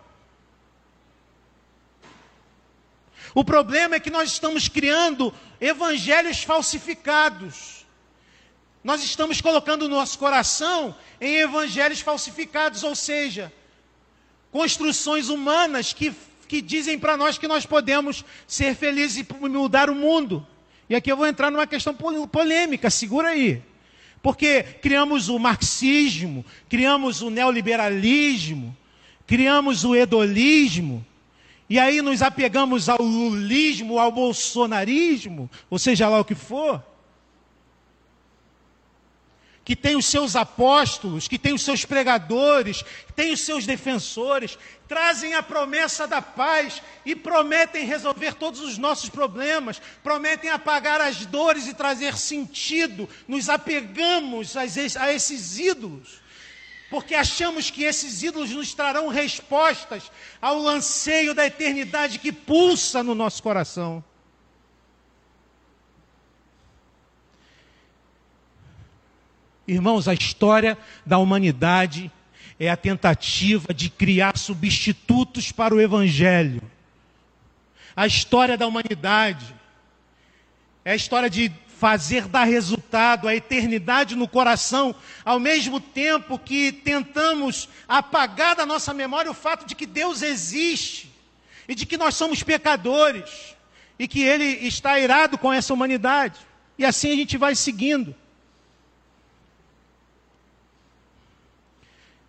[3.35, 7.85] O problema é que nós estamos criando evangelhos falsificados.
[8.83, 13.51] Nós estamos colocando o nosso coração em evangelhos falsificados, ou seja,
[14.51, 16.13] construções humanas que,
[16.47, 20.45] que dizem para nós que nós podemos ser felizes e mudar o mundo.
[20.89, 23.61] E aqui eu vou entrar numa questão polêmica, segura aí.
[24.21, 28.75] Porque criamos o marxismo, criamos o neoliberalismo,
[29.25, 31.05] criamos o hedonismo,
[31.73, 36.79] e aí nos apegamos ao lulismo, ao bolsonarismo, ou seja lá o que for,
[39.65, 44.55] que tem os seus apóstolos, que tem os seus pregadores, tem os seus defensores,
[44.87, 51.25] trazem a promessa da paz e prometem resolver todos os nossos problemas, prometem apagar as
[51.25, 53.09] dores e trazer sentido.
[53.27, 56.21] Nos apegamos a esses ídolos
[56.93, 63.15] porque achamos que esses ídolos nos trarão respostas ao anseio da eternidade que pulsa no
[63.15, 64.03] nosso coração.
[69.67, 72.11] Irmãos, a história da humanidade
[72.59, 76.61] é a tentativa de criar substitutos para o Evangelho.
[77.95, 79.55] A história da humanidade
[80.85, 81.51] é a história de
[81.83, 88.93] fazer dar resultado, a eternidade no coração, ao mesmo tempo que tentamos apagar da nossa
[88.93, 91.11] memória o fato de que Deus existe
[91.67, 93.53] e de que nós somos pecadores
[93.99, 96.39] e que Ele está irado com essa humanidade.
[96.77, 98.15] E assim a gente vai seguindo.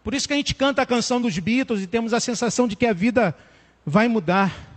[0.02, 2.74] Por isso que a gente canta a canção dos Beatles e temos a sensação de
[2.74, 3.32] que a vida
[3.86, 4.73] vai mudar.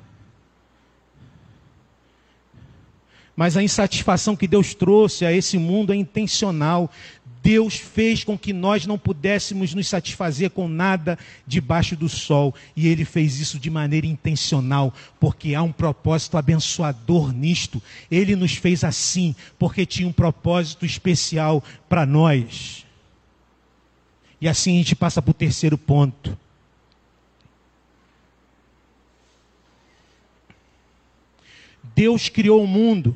[3.37, 6.91] Mas a insatisfação que Deus trouxe a esse mundo é intencional.
[7.43, 12.55] Deus fez com que nós não pudéssemos nos satisfazer com nada debaixo do sol.
[12.75, 17.79] E Ele fez isso de maneira intencional, porque há um propósito abençoador nisto.
[18.09, 22.87] Ele nos fez assim, porque tinha um propósito especial para nós.
[24.41, 26.35] E assim a gente passa para o terceiro ponto.
[31.95, 33.15] Deus criou o mundo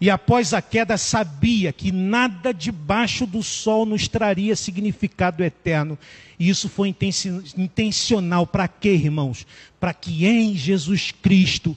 [0.00, 5.98] e após a queda sabia que nada debaixo do sol nos traria significado eterno.
[6.38, 8.46] E isso foi intencional.
[8.46, 9.46] Para quê, irmãos?
[9.78, 11.76] Para que em Jesus Cristo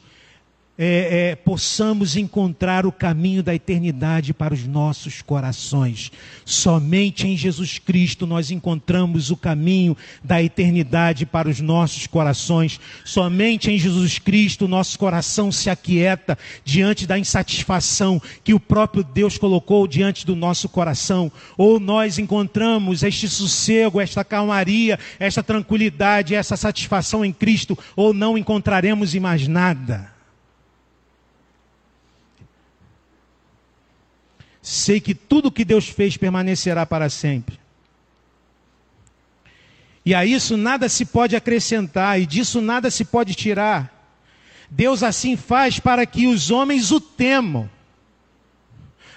[0.85, 6.11] é, é, possamos encontrar o caminho da eternidade para os nossos corações.
[6.43, 12.81] Somente em Jesus Cristo nós encontramos o caminho da eternidade para os nossos corações.
[13.05, 19.37] Somente em Jesus Cristo nosso coração se aquieta diante da insatisfação que o próprio Deus
[19.37, 21.31] colocou diante do nosso coração.
[21.57, 28.37] Ou nós encontramos este sossego, esta calmaria, esta tranquilidade, essa satisfação em Cristo, ou não
[28.37, 30.12] encontraremos em mais nada.
[34.63, 37.59] Sei que tudo que Deus fez permanecerá para sempre.
[40.05, 43.91] E a isso nada se pode acrescentar, e disso nada se pode tirar.
[44.69, 47.69] Deus assim faz para que os homens o temam.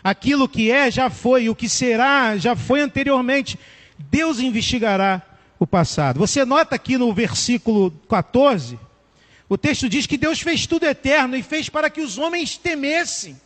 [0.02, 3.58] Aquilo que é já foi, o que será já foi anteriormente.
[3.98, 5.22] Deus investigará
[5.58, 6.18] o passado.
[6.18, 8.78] Você nota aqui no versículo 14,
[9.48, 13.40] o texto diz que Deus fez tudo eterno e fez para que os homens temessem.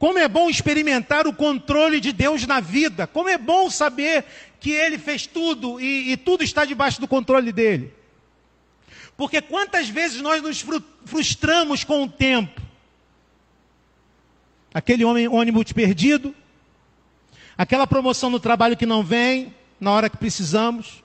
[0.00, 3.06] Como é bom experimentar o controle de Deus na vida.
[3.06, 4.24] Como é bom saber
[4.58, 7.92] que Ele fez tudo e, e tudo está debaixo do controle dele.
[9.14, 10.64] Porque quantas vezes nós nos
[11.04, 12.62] frustramos com o tempo?
[14.72, 16.34] Aquele homem, ônibus perdido,
[17.58, 21.04] aquela promoção no trabalho que não vem na hora que precisamos,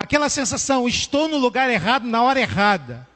[0.00, 3.06] aquela sensação, estou no lugar errado na hora errada.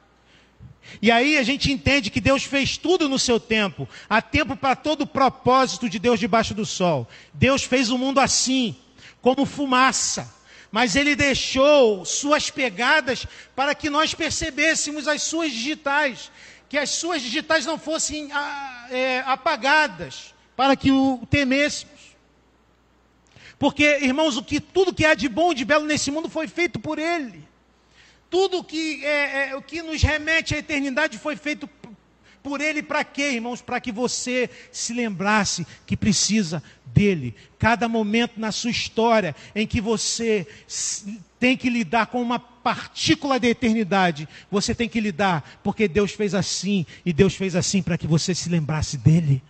[1.01, 3.89] E aí a gente entende que Deus fez tudo no seu tempo.
[4.09, 7.09] Há tempo para todo o propósito de Deus debaixo do sol.
[7.33, 8.77] Deus fez o mundo assim,
[9.21, 10.35] como fumaça.
[10.71, 16.31] Mas Ele deixou suas pegadas para que nós percebêssemos as suas digitais.
[16.69, 21.95] Que as suas digitais não fossem ah, é, apagadas, para que o temêssemos.
[23.59, 26.49] Porque, irmãos, o que, tudo que há de bom e de belo nesse mundo foi
[26.49, 27.46] feito por Ele.
[28.29, 31.69] Tudo que, é, é, o que nos remete à eternidade foi feito
[32.43, 33.61] por Ele para quê, irmãos?
[33.61, 37.35] Para que você se lembrasse que precisa dele.
[37.59, 40.47] Cada momento na sua história em que você
[41.41, 46.35] tem que lidar com uma partícula da eternidade, você tem que lidar, porque Deus fez
[46.35, 49.43] assim, e Deus fez assim para que você se lembrasse dele.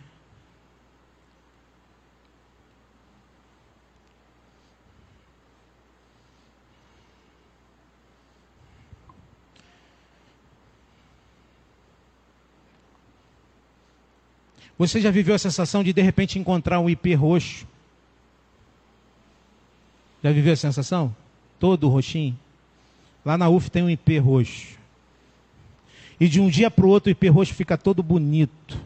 [14.79, 17.67] Você já viveu a sensação de de repente encontrar um IP roxo?
[20.23, 21.15] Já viveu a sensação?
[21.59, 22.39] Todo roxinho?
[23.25, 24.77] Lá na UF tem um IP roxo.
[26.21, 28.79] E de um dia para o outro o IP roxo fica todo bonito.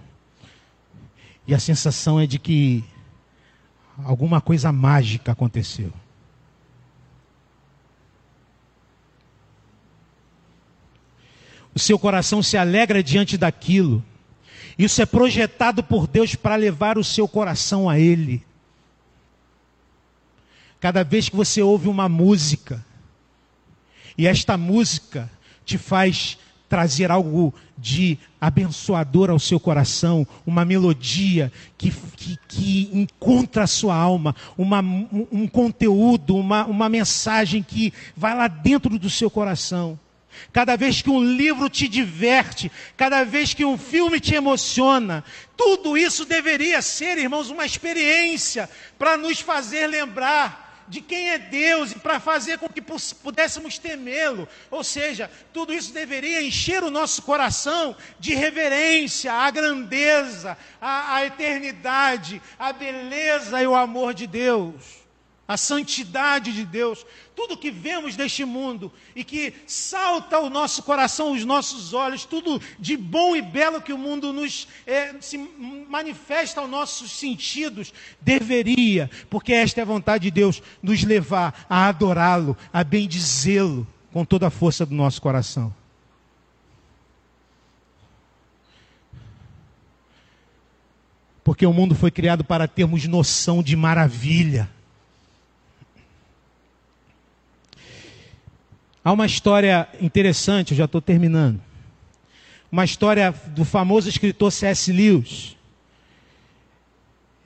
[1.47, 2.85] E a sensação é de que
[4.05, 5.93] alguma coisa mágica aconteceu.
[11.75, 14.05] O seu coração se alegra diante daquilo.
[14.81, 18.43] Isso é projetado por Deus para levar o seu coração a Ele.
[20.81, 22.83] Cada vez que você ouve uma música,
[24.17, 25.31] e esta música
[25.67, 33.65] te faz trazer algo de abençoador ao seu coração, uma melodia que, que, que encontra
[33.65, 39.31] a sua alma, uma, um, conteúdo, uma, uma mensagem que vai lá dentro do seu
[39.31, 39.99] coração.
[40.53, 45.25] Cada vez que um livro te diverte, cada vez que um filme te emociona,
[45.57, 48.69] tudo isso deveria ser, irmãos, uma experiência
[48.99, 52.83] para nos fazer lembrar de quem é Deus e para fazer com que
[53.23, 54.49] pudéssemos temê-lo.
[54.71, 61.25] Ou seja, tudo isso deveria encher o nosso coração de reverência à grandeza, à, à
[61.25, 65.00] eternidade, à beleza e o amor de Deus
[65.51, 71.33] a santidade de Deus, tudo que vemos neste mundo e que salta ao nosso coração,
[71.33, 76.61] os nossos olhos, tudo de bom e belo que o mundo nos é, se manifesta
[76.61, 82.57] aos nossos sentidos, deveria, porque esta é a vontade de Deus, nos levar a adorá-lo,
[82.73, 85.75] a bendizê-lo com toda a força do nosso coração.
[91.43, 94.71] Porque o mundo foi criado para termos noção de maravilha
[99.03, 101.61] Há uma história interessante, eu já estou terminando.
[102.71, 104.93] Uma história do famoso escritor C.S.
[104.93, 105.57] Lewis.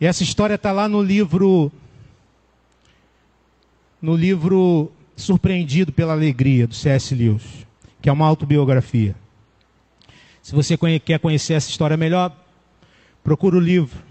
[0.00, 1.70] E essa história está lá no livro.
[4.02, 7.14] No livro Surpreendido pela Alegria, do C.S.
[7.14, 7.66] Lewis,
[8.02, 9.14] que é uma autobiografia.
[10.42, 12.36] Se você quer conhecer essa história melhor,
[13.22, 14.02] procura o livro.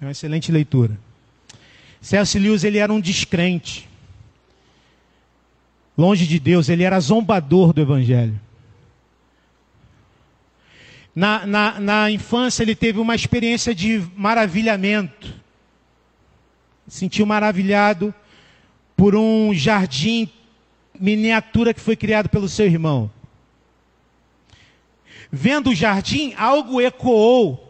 [0.00, 0.98] É uma excelente leitura.
[2.02, 2.38] C.S.
[2.38, 3.88] Lewis ele era um descrente
[5.96, 8.38] longe de Deus, ele era zombador do Evangelho.
[11.14, 15.34] Na, na, na infância, ele teve uma experiência de maravilhamento.
[16.86, 18.14] Sentiu maravilhado
[18.96, 20.28] por um jardim
[20.98, 23.10] miniatura que foi criado pelo seu irmão.
[25.32, 27.68] Vendo o jardim, algo ecoou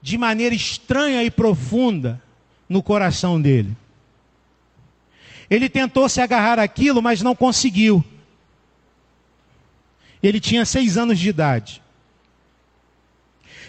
[0.00, 2.22] de maneira estranha e profunda
[2.68, 3.76] no coração dele.
[5.54, 8.04] Ele tentou se agarrar àquilo, mas não conseguiu.
[10.22, 11.82] Ele tinha seis anos de idade.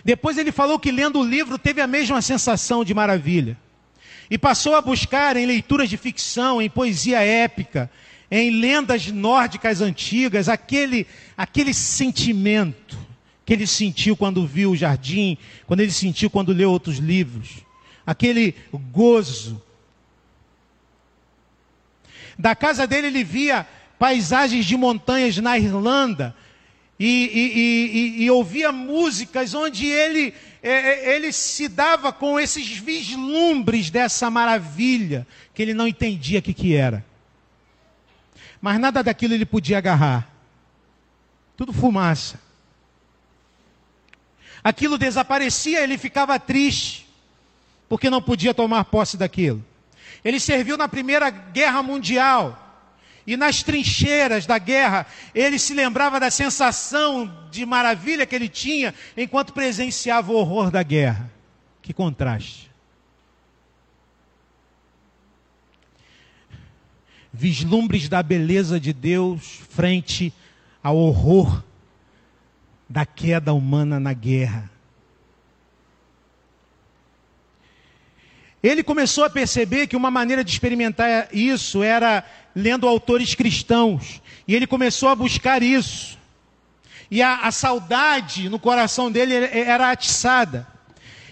[0.04, 3.58] Depois ele falou que lendo o livro teve a mesma sensação de maravilha.
[4.30, 7.92] E passou a buscar em leituras de ficção, em poesia épica,
[8.32, 11.06] em lendas nórdicas antigas, aquele,
[11.38, 12.98] aquele sentimento
[13.46, 17.64] que ele sentiu quando viu o jardim, quando ele sentiu quando leu outros livros.
[18.06, 18.56] Aquele
[18.92, 19.62] gozo.
[22.38, 23.66] Da casa dele ele via
[23.98, 26.36] paisagens de montanhas na Irlanda
[27.00, 32.68] e, e, e, e ouvia músicas onde ele, é, é, ele se dava com esses
[32.78, 37.06] vislumbres dessa maravilha que ele não entendia o que, que era.
[38.62, 40.30] Mas nada daquilo ele podia agarrar.
[41.56, 42.40] Tudo fumaça.
[44.64, 47.08] Aquilo desaparecia, ele ficava triste,
[47.88, 49.64] porque não podia tomar posse daquilo.
[50.26, 52.64] Ele serviu na Primeira Guerra Mundial.
[53.28, 58.94] E nas trincheiras da guerra, ele se lembrava da sensação de maravilha que ele tinha
[59.16, 61.32] enquanto presenciava o horror da guerra.
[61.82, 62.72] Que contraste.
[67.32, 70.34] Vislumbres da beleza de Deus frente
[70.82, 71.64] ao horror
[72.88, 74.75] da queda humana na guerra.
[78.66, 84.20] Ele começou a perceber que uma maneira de experimentar isso era lendo autores cristãos.
[84.48, 86.18] E ele começou a buscar isso.
[87.12, 90.66] E a, a saudade no coração dele era atiçada.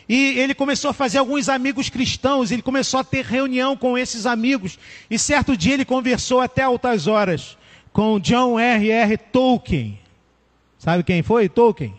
[0.08, 4.28] E ele começou a fazer alguns amigos cristãos, ele começou a ter reunião com esses
[4.28, 4.78] amigos.
[5.10, 7.58] E certo dia ele conversou até altas horas
[7.92, 8.92] com John R.
[8.92, 9.18] R.
[9.18, 10.00] Tolkien.
[10.78, 11.96] Sabe quem foi Tolkien?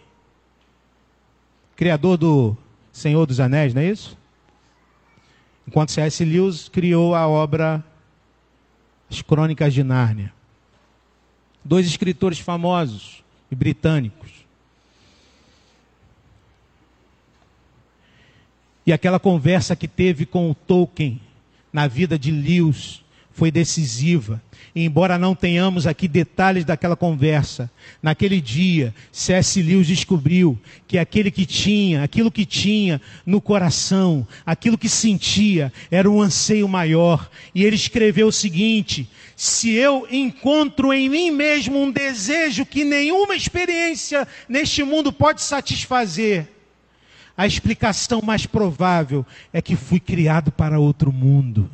[1.74, 2.57] Criador do
[2.93, 4.16] Senhor dos Anéis, não é isso?
[5.66, 6.24] Enquanto C.S.
[6.24, 7.84] Lewis criou a obra
[9.10, 10.32] As Crônicas de Nárnia.
[11.64, 14.30] Dois escritores famosos e britânicos.
[18.86, 21.20] E aquela conversa que teve com o Tolkien
[21.72, 23.03] na vida de Lewis
[23.35, 24.41] foi decisiva.
[24.74, 27.70] E embora não tenhamos aqui detalhes daquela conversa,
[28.03, 29.61] naquele dia, C.S.
[29.61, 36.11] Lewis descobriu que aquele que tinha, aquilo que tinha no coração, aquilo que sentia, era
[36.11, 37.28] um anseio maior.
[37.55, 43.35] E ele escreveu o seguinte: se eu encontro em mim mesmo um desejo que nenhuma
[43.35, 46.49] experiência neste mundo pode satisfazer,
[47.37, 51.68] a explicação mais provável é que fui criado para outro mundo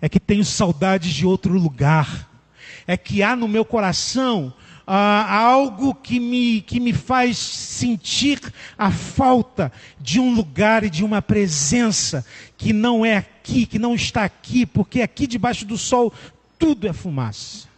[0.00, 2.28] é que tenho saudades de outro lugar,
[2.86, 4.52] é que há no meu coração
[4.90, 8.40] ah, algo que me, que me faz sentir
[8.78, 9.70] a falta
[10.00, 12.24] de um lugar e de uma presença
[12.56, 16.10] que não é aqui, que não está aqui, porque aqui debaixo do sol
[16.58, 17.68] tudo é fumaça.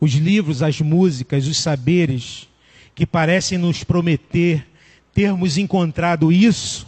[0.00, 2.48] Os livros, as músicas, os saberes,
[2.96, 4.66] que parecem nos prometer
[5.12, 6.86] termos encontrado isso,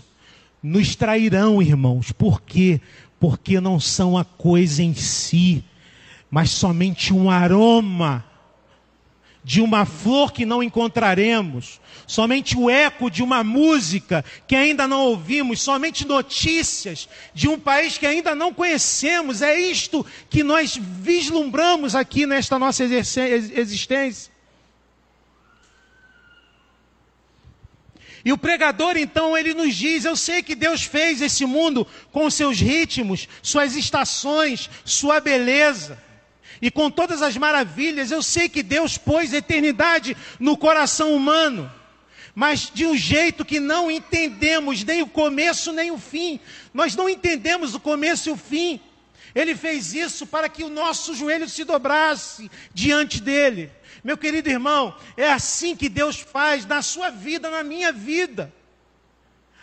[0.63, 2.11] nos trairão, irmãos.
[2.13, 2.81] Por quê?
[3.21, 5.63] Porque não são a coisa em si,
[6.31, 8.25] mas somente um aroma
[9.45, 15.03] de uma flor que não encontraremos, somente o eco de uma música que ainda não
[15.03, 19.43] ouvimos, somente notícias de um país que ainda não conhecemos.
[19.43, 24.38] É isto que nós vislumbramos aqui nesta nossa existência.
[28.29, 32.29] E o pregador, então, ele nos diz: Eu sei que Deus fez esse mundo com
[32.29, 35.99] seus ritmos, suas estações, sua beleza.
[36.61, 41.73] E com todas as maravilhas, eu sei que Deus pôs eternidade no coração humano.
[42.35, 46.39] Mas de um jeito que não entendemos nem o começo nem o fim.
[46.75, 48.79] Nós não entendemos o começo e o fim.
[49.35, 53.71] Ele fez isso para que o nosso joelho se dobrasse diante dele.
[54.03, 58.53] Meu querido irmão, é assim que Deus faz na sua vida, na minha vida.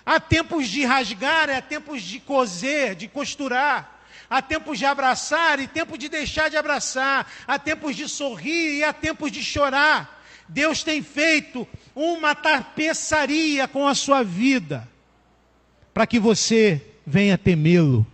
[0.06, 4.04] Há tempos de rasgar, há tempos de coser, de costurar.
[4.30, 7.32] Há tempos de abraçar e tempos de deixar de abraçar.
[7.48, 10.16] Há tempos de sorrir e há tempos de chorar.
[10.48, 14.88] Deus tem feito uma tapeçaria com a sua vida,
[15.94, 18.06] para que você venha temê-lo,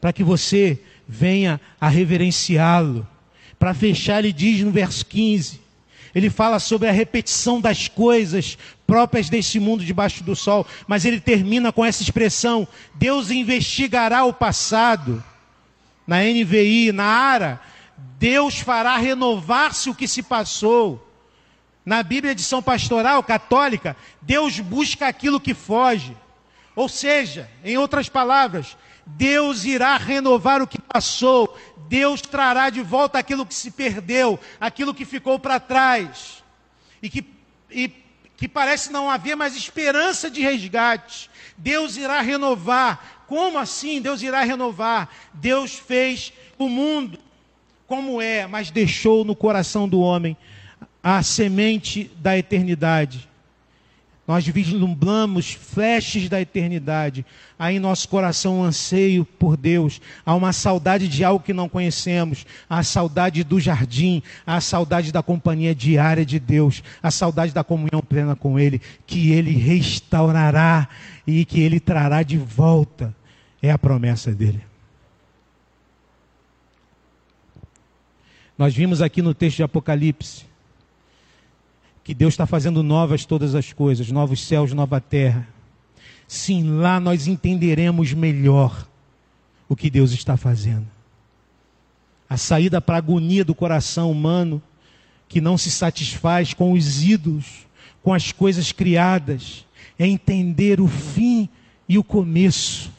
[0.00, 3.06] para que você venha a reverenciá-lo,
[3.62, 5.60] para fechar, ele diz no verso 15:
[6.12, 11.20] ele fala sobre a repetição das coisas próprias deste mundo debaixo do sol, mas ele
[11.20, 15.22] termina com essa expressão: Deus investigará o passado.
[16.04, 17.60] Na NVI, na ARA,
[18.18, 21.08] Deus fará renovar-se o que se passou.
[21.86, 26.16] Na Bíblia de São Pastoral Católica, Deus busca aquilo que foge.
[26.74, 31.56] Ou seja, em outras palavras, Deus irá renovar o que passou,
[31.88, 36.42] Deus trará de volta aquilo que se perdeu, aquilo que ficou para trás,
[37.02, 37.24] e que,
[37.70, 37.88] e
[38.36, 41.30] que parece não haver mais esperança de resgate.
[41.56, 43.24] Deus irá renovar.
[43.26, 45.08] Como assim Deus irá renovar?
[45.34, 47.18] Deus fez o mundo
[47.86, 50.36] como é, mas deixou no coração do homem
[51.02, 53.28] a semente da eternidade.
[54.32, 57.22] Nós vislumbramos flashes da eternidade.
[57.58, 60.00] Há em nosso coração um anseio por Deus.
[60.24, 62.46] Há uma saudade de algo que não conhecemos.
[62.66, 64.22] Há a saudade do jardim.
[64.46, 66.82] Há a saudade da companhia diária de Deus.
[67.02, 68.80] A saudade da comunhão plena com Ele.
[69.06, 70.88] Que Ele restaurará
[71.26, 73.14] e que Ele trará de volta.
[73.60, 74.62] É a promessa dele.
[78.56, 80.50] Nós vimos aqui no texto de Apocalipse
[82.04, 85.46] que Deus está fazendo novas todas as coisas, novos céus, nova terra.
[86.26, 88.88] Sim, lá nós entenderemos melhor
[89.68, 90.86] o que Deus está fazendo.
[92.28, 94.60] A saída para a agonia do coração humano,
[95.28, 97.66] que não se satisfaz com os ídolos,
[98.02, 99.64] com as coisas criadas,
[99.98, 101.48] é entender o fim
[101.88, 102.90] e o começo.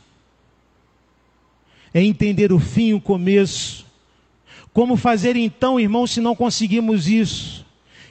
[1.93, 3.86] É entender o fim e o começo.
[4.72, 7.62] Como fazer então, irmão, se não conseguimos isso?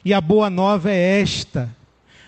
[0.05, 1.74] E a boa nova é esta: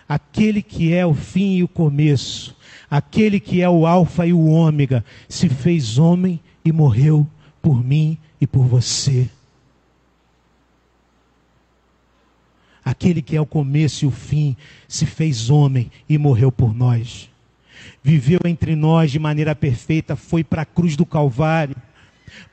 [0.08, 2.56] aquele que é o fim e o começo,
[2.90, 7.26] aquele que é o Alfa e o Ômega, se fez homem e morreu
[7.60, 9.28] por mim e por você.
[12.84, 14.54] Aquele que é o começo e o fim,
[14.86, 17.30] se fez homem e morreu por nós.
[18.02, 21.76] Viveu entre nós de maneira perfeita, foi para a cruz do Calvário,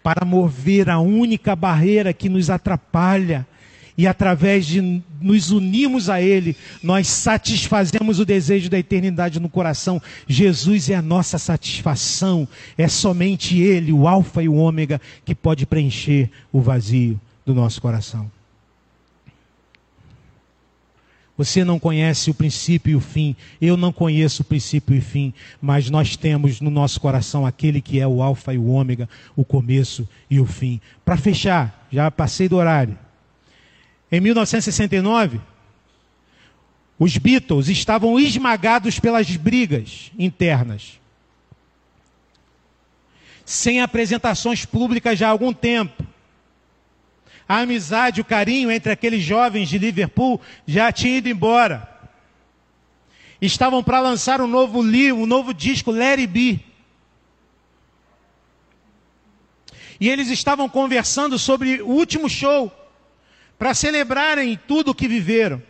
[0.02, 3.46] para mover a única barreira que nos atrapalha,
[4.02, 4.82] e através de
[5.22, 10.02] nos unirmos a Ele, nós satisfazemos o desejo da eternidade no coração.
[10.28, 15.68] Jesus é a nossa satisfação, é somente Ele, o Alfa e o Ômega, que pode
[15.68, 18.26] preencher o vazio do nosso coração.
[21.38, 25.04] Você não conhece o princípio e o fim, eu não conheço o princípio e o
[25.04, 25.32] fim,
[25.62, 29.46] mas nós temos no nosso coração aquele que é o Alfa e o Ômega, o
[29.46, 30.82] começo e o fim.
[31.06, 32.98] Para fechar, já passei do horário.
[34.12, 35.40] Em 1969,
[37.00, 41.00] os Beatles estavam esmagados pelas brigas internas.
[43.46, 46.06] Sem apresentações públicas já há algum tempo.
[47.48, 51.90] A amizade, o carinho entre aqueles jovens de Liverpool já tinha ido embora.
[53.42, 56.64] Estavam para lançar um novo livro, um novo disco, It Be.
[60.00, 62.72] E eles estavam conversando sobre o último show
[63.62, 65.62] para celebrarem tudo o que viveram.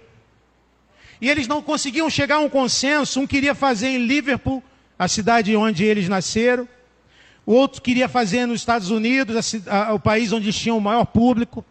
[1.20, 3.20] E eles não conseguiam chegar a um consenso.
[3.20, 4.64] Um queria fazer em Liverpool,
[4.98, 6.66] a cidade onde eles nasceram.
[7.46, 10.82] O outro queria fazer nos Estados Unidos, a, a, o país onde eles tinham o
[10.82, 11.66] maior público.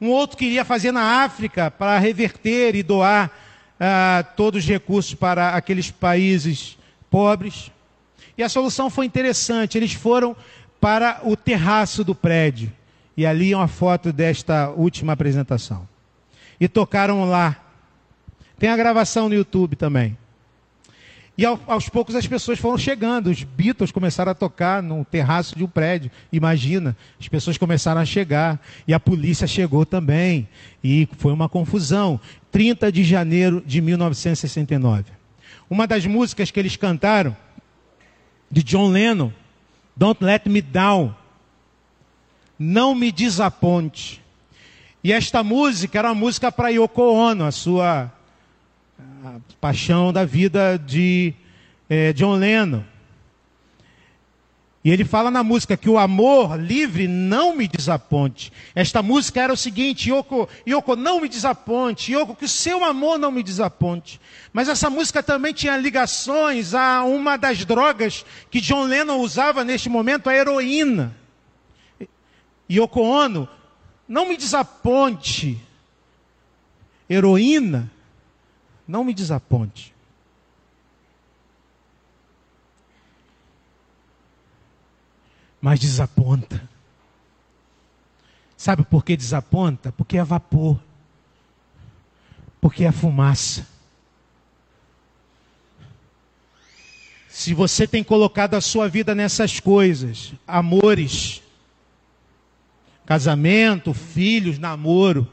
[0.00, 3.30] Um outro queria fazer na África para reverter e doar
[3.78, 6.76] uh, todos os recursos para aqueles países
[7.08, 7.70] pobres.
[8.36, 9.78] E a solução foi interessante.
[9.78, 10.34] Eles foram
[10.80, 12.72] para o terraço do prédio.
[13.16, 15.86] E ali é uma foto desta última apresentação.
[16.58, 17.56] E tocaram lá.
[18.58, 20.16] Tem a gravação no YouTube também.
[21.36, 23.28] E ao, aos poucos as pessoas foram chegando.
[23.28, 26.10] Os Beatles começaram a tocar no terraço de um prédio.
[26.32, 28.60] Imagina, as pessoas começaram a chegar.
[28.86, 30.48] E a polícia chegou também.
[30.84, 32.20] E foi uma confusão.
[32.50, 35.04] 30 de janeiro de 1969.
[35.68, 37.34] Uma das músicas que eles cantaram,
[38.50, 39.32] de John Lennon,
[39.96, 41.14] Don't Let Me Down,
[42.62, 44.22] não me desaponte.
[45.02, 48.12] E esta música era uma música para Yoko Ono, a sua
[49.24, 51.34] a paixão da vida de
[51.90, 52.84] é, John Lennon.
[54.84, 58.52] E ele fala na música que o amor livre não me desaponte.
[58.74, 62.12] Esta música era o seguinte: Yoko, Yoko, não me desaponte.
[62.12, 64.20] Yoko, que o seu amor não me desaponte.
[64.52, 69.88] Mas essa música também tinha ligações a uma das drogas que John Lennon usava neste
[69.88, 71.21] momento, a heroína.
[72.70, 73.48] Yoko Ono,
[74.08, 75.60] não me desaponte.
[77.08, 77.90] Heroína,
[78.86, 79.94] não me desaponte.
[85.60, 86.68] Mas desaponta.
[88.56, 89.92] Sabe por que desaponta?
[89.92, 90.78] Porque é vapor.
[92.60, 93.66] Porque é fumaça.
[97.28, 101.42] Se você tem colocado a sua vida nessas coisas, amores,
[103.04, 105.28] casamento, filhos, namoro.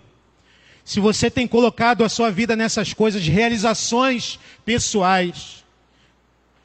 [0.83, 5.63] Se você tem colocado a sua vida nessas coisas, realizações pessoais,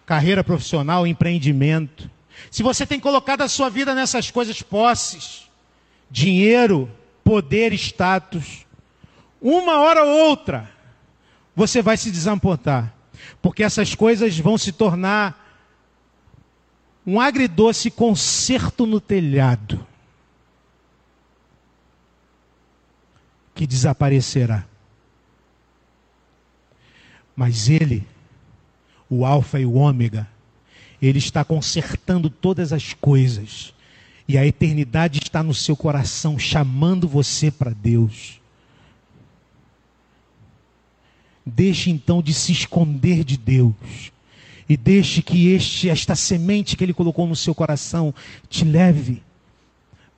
[0.06, 2.10] carreira profissional, empreendimento.
[2.50, 5.50] Se você tem colocado a sua vida nessas coisas, posses,
[6.10, 6.90] dinheiro,
[7.22, 8.66] poder, status,
[9.40, 10.70] uma hora ou outra,
[11.54, 12.94] você vai se desampontar,
[13.42, 15.42] porque essas coisas vão se tornar
[17.06, 19.86] um agridoce concerto no telhado
[23.54, 24.66] que desaparecerá.
[27.36, 28.06] Mas ele,
[29.08, 30.28] o Alfa e o Ômega,
[31.00, 33.74] ele está consertando todas as coisas.
[34.26, 38.40] E a eternidade está no seu coração, chamando você para Deus.
[41.44, 43.74] Deixe então de se esconder de Deus.
[44.66, 48.14] E deixe que este, esta semente que Ele colocou no seu coração
[48.48, 49.22] te leve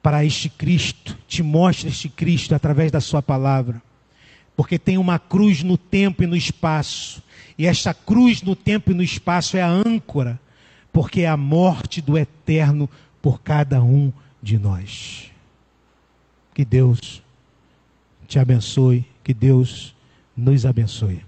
[0.06, 3.82] para este Cristo, te mostre este Cristo através da Sua palavra.
[4.54, 7.20] Porque tem uma cruz no tempo e no espaço.
[7.58, 10.38] E esta cruz no tempo e no espaço é a âncora,
[10.92, 12.88] porque é a morte do eterno
[13.20, 15.32] por cada um de nós.
[16.54, 17.20] Que Deus
[18.28, 19.92] te abençoe, que Deus
[20.36, 21.20] nos abençoe.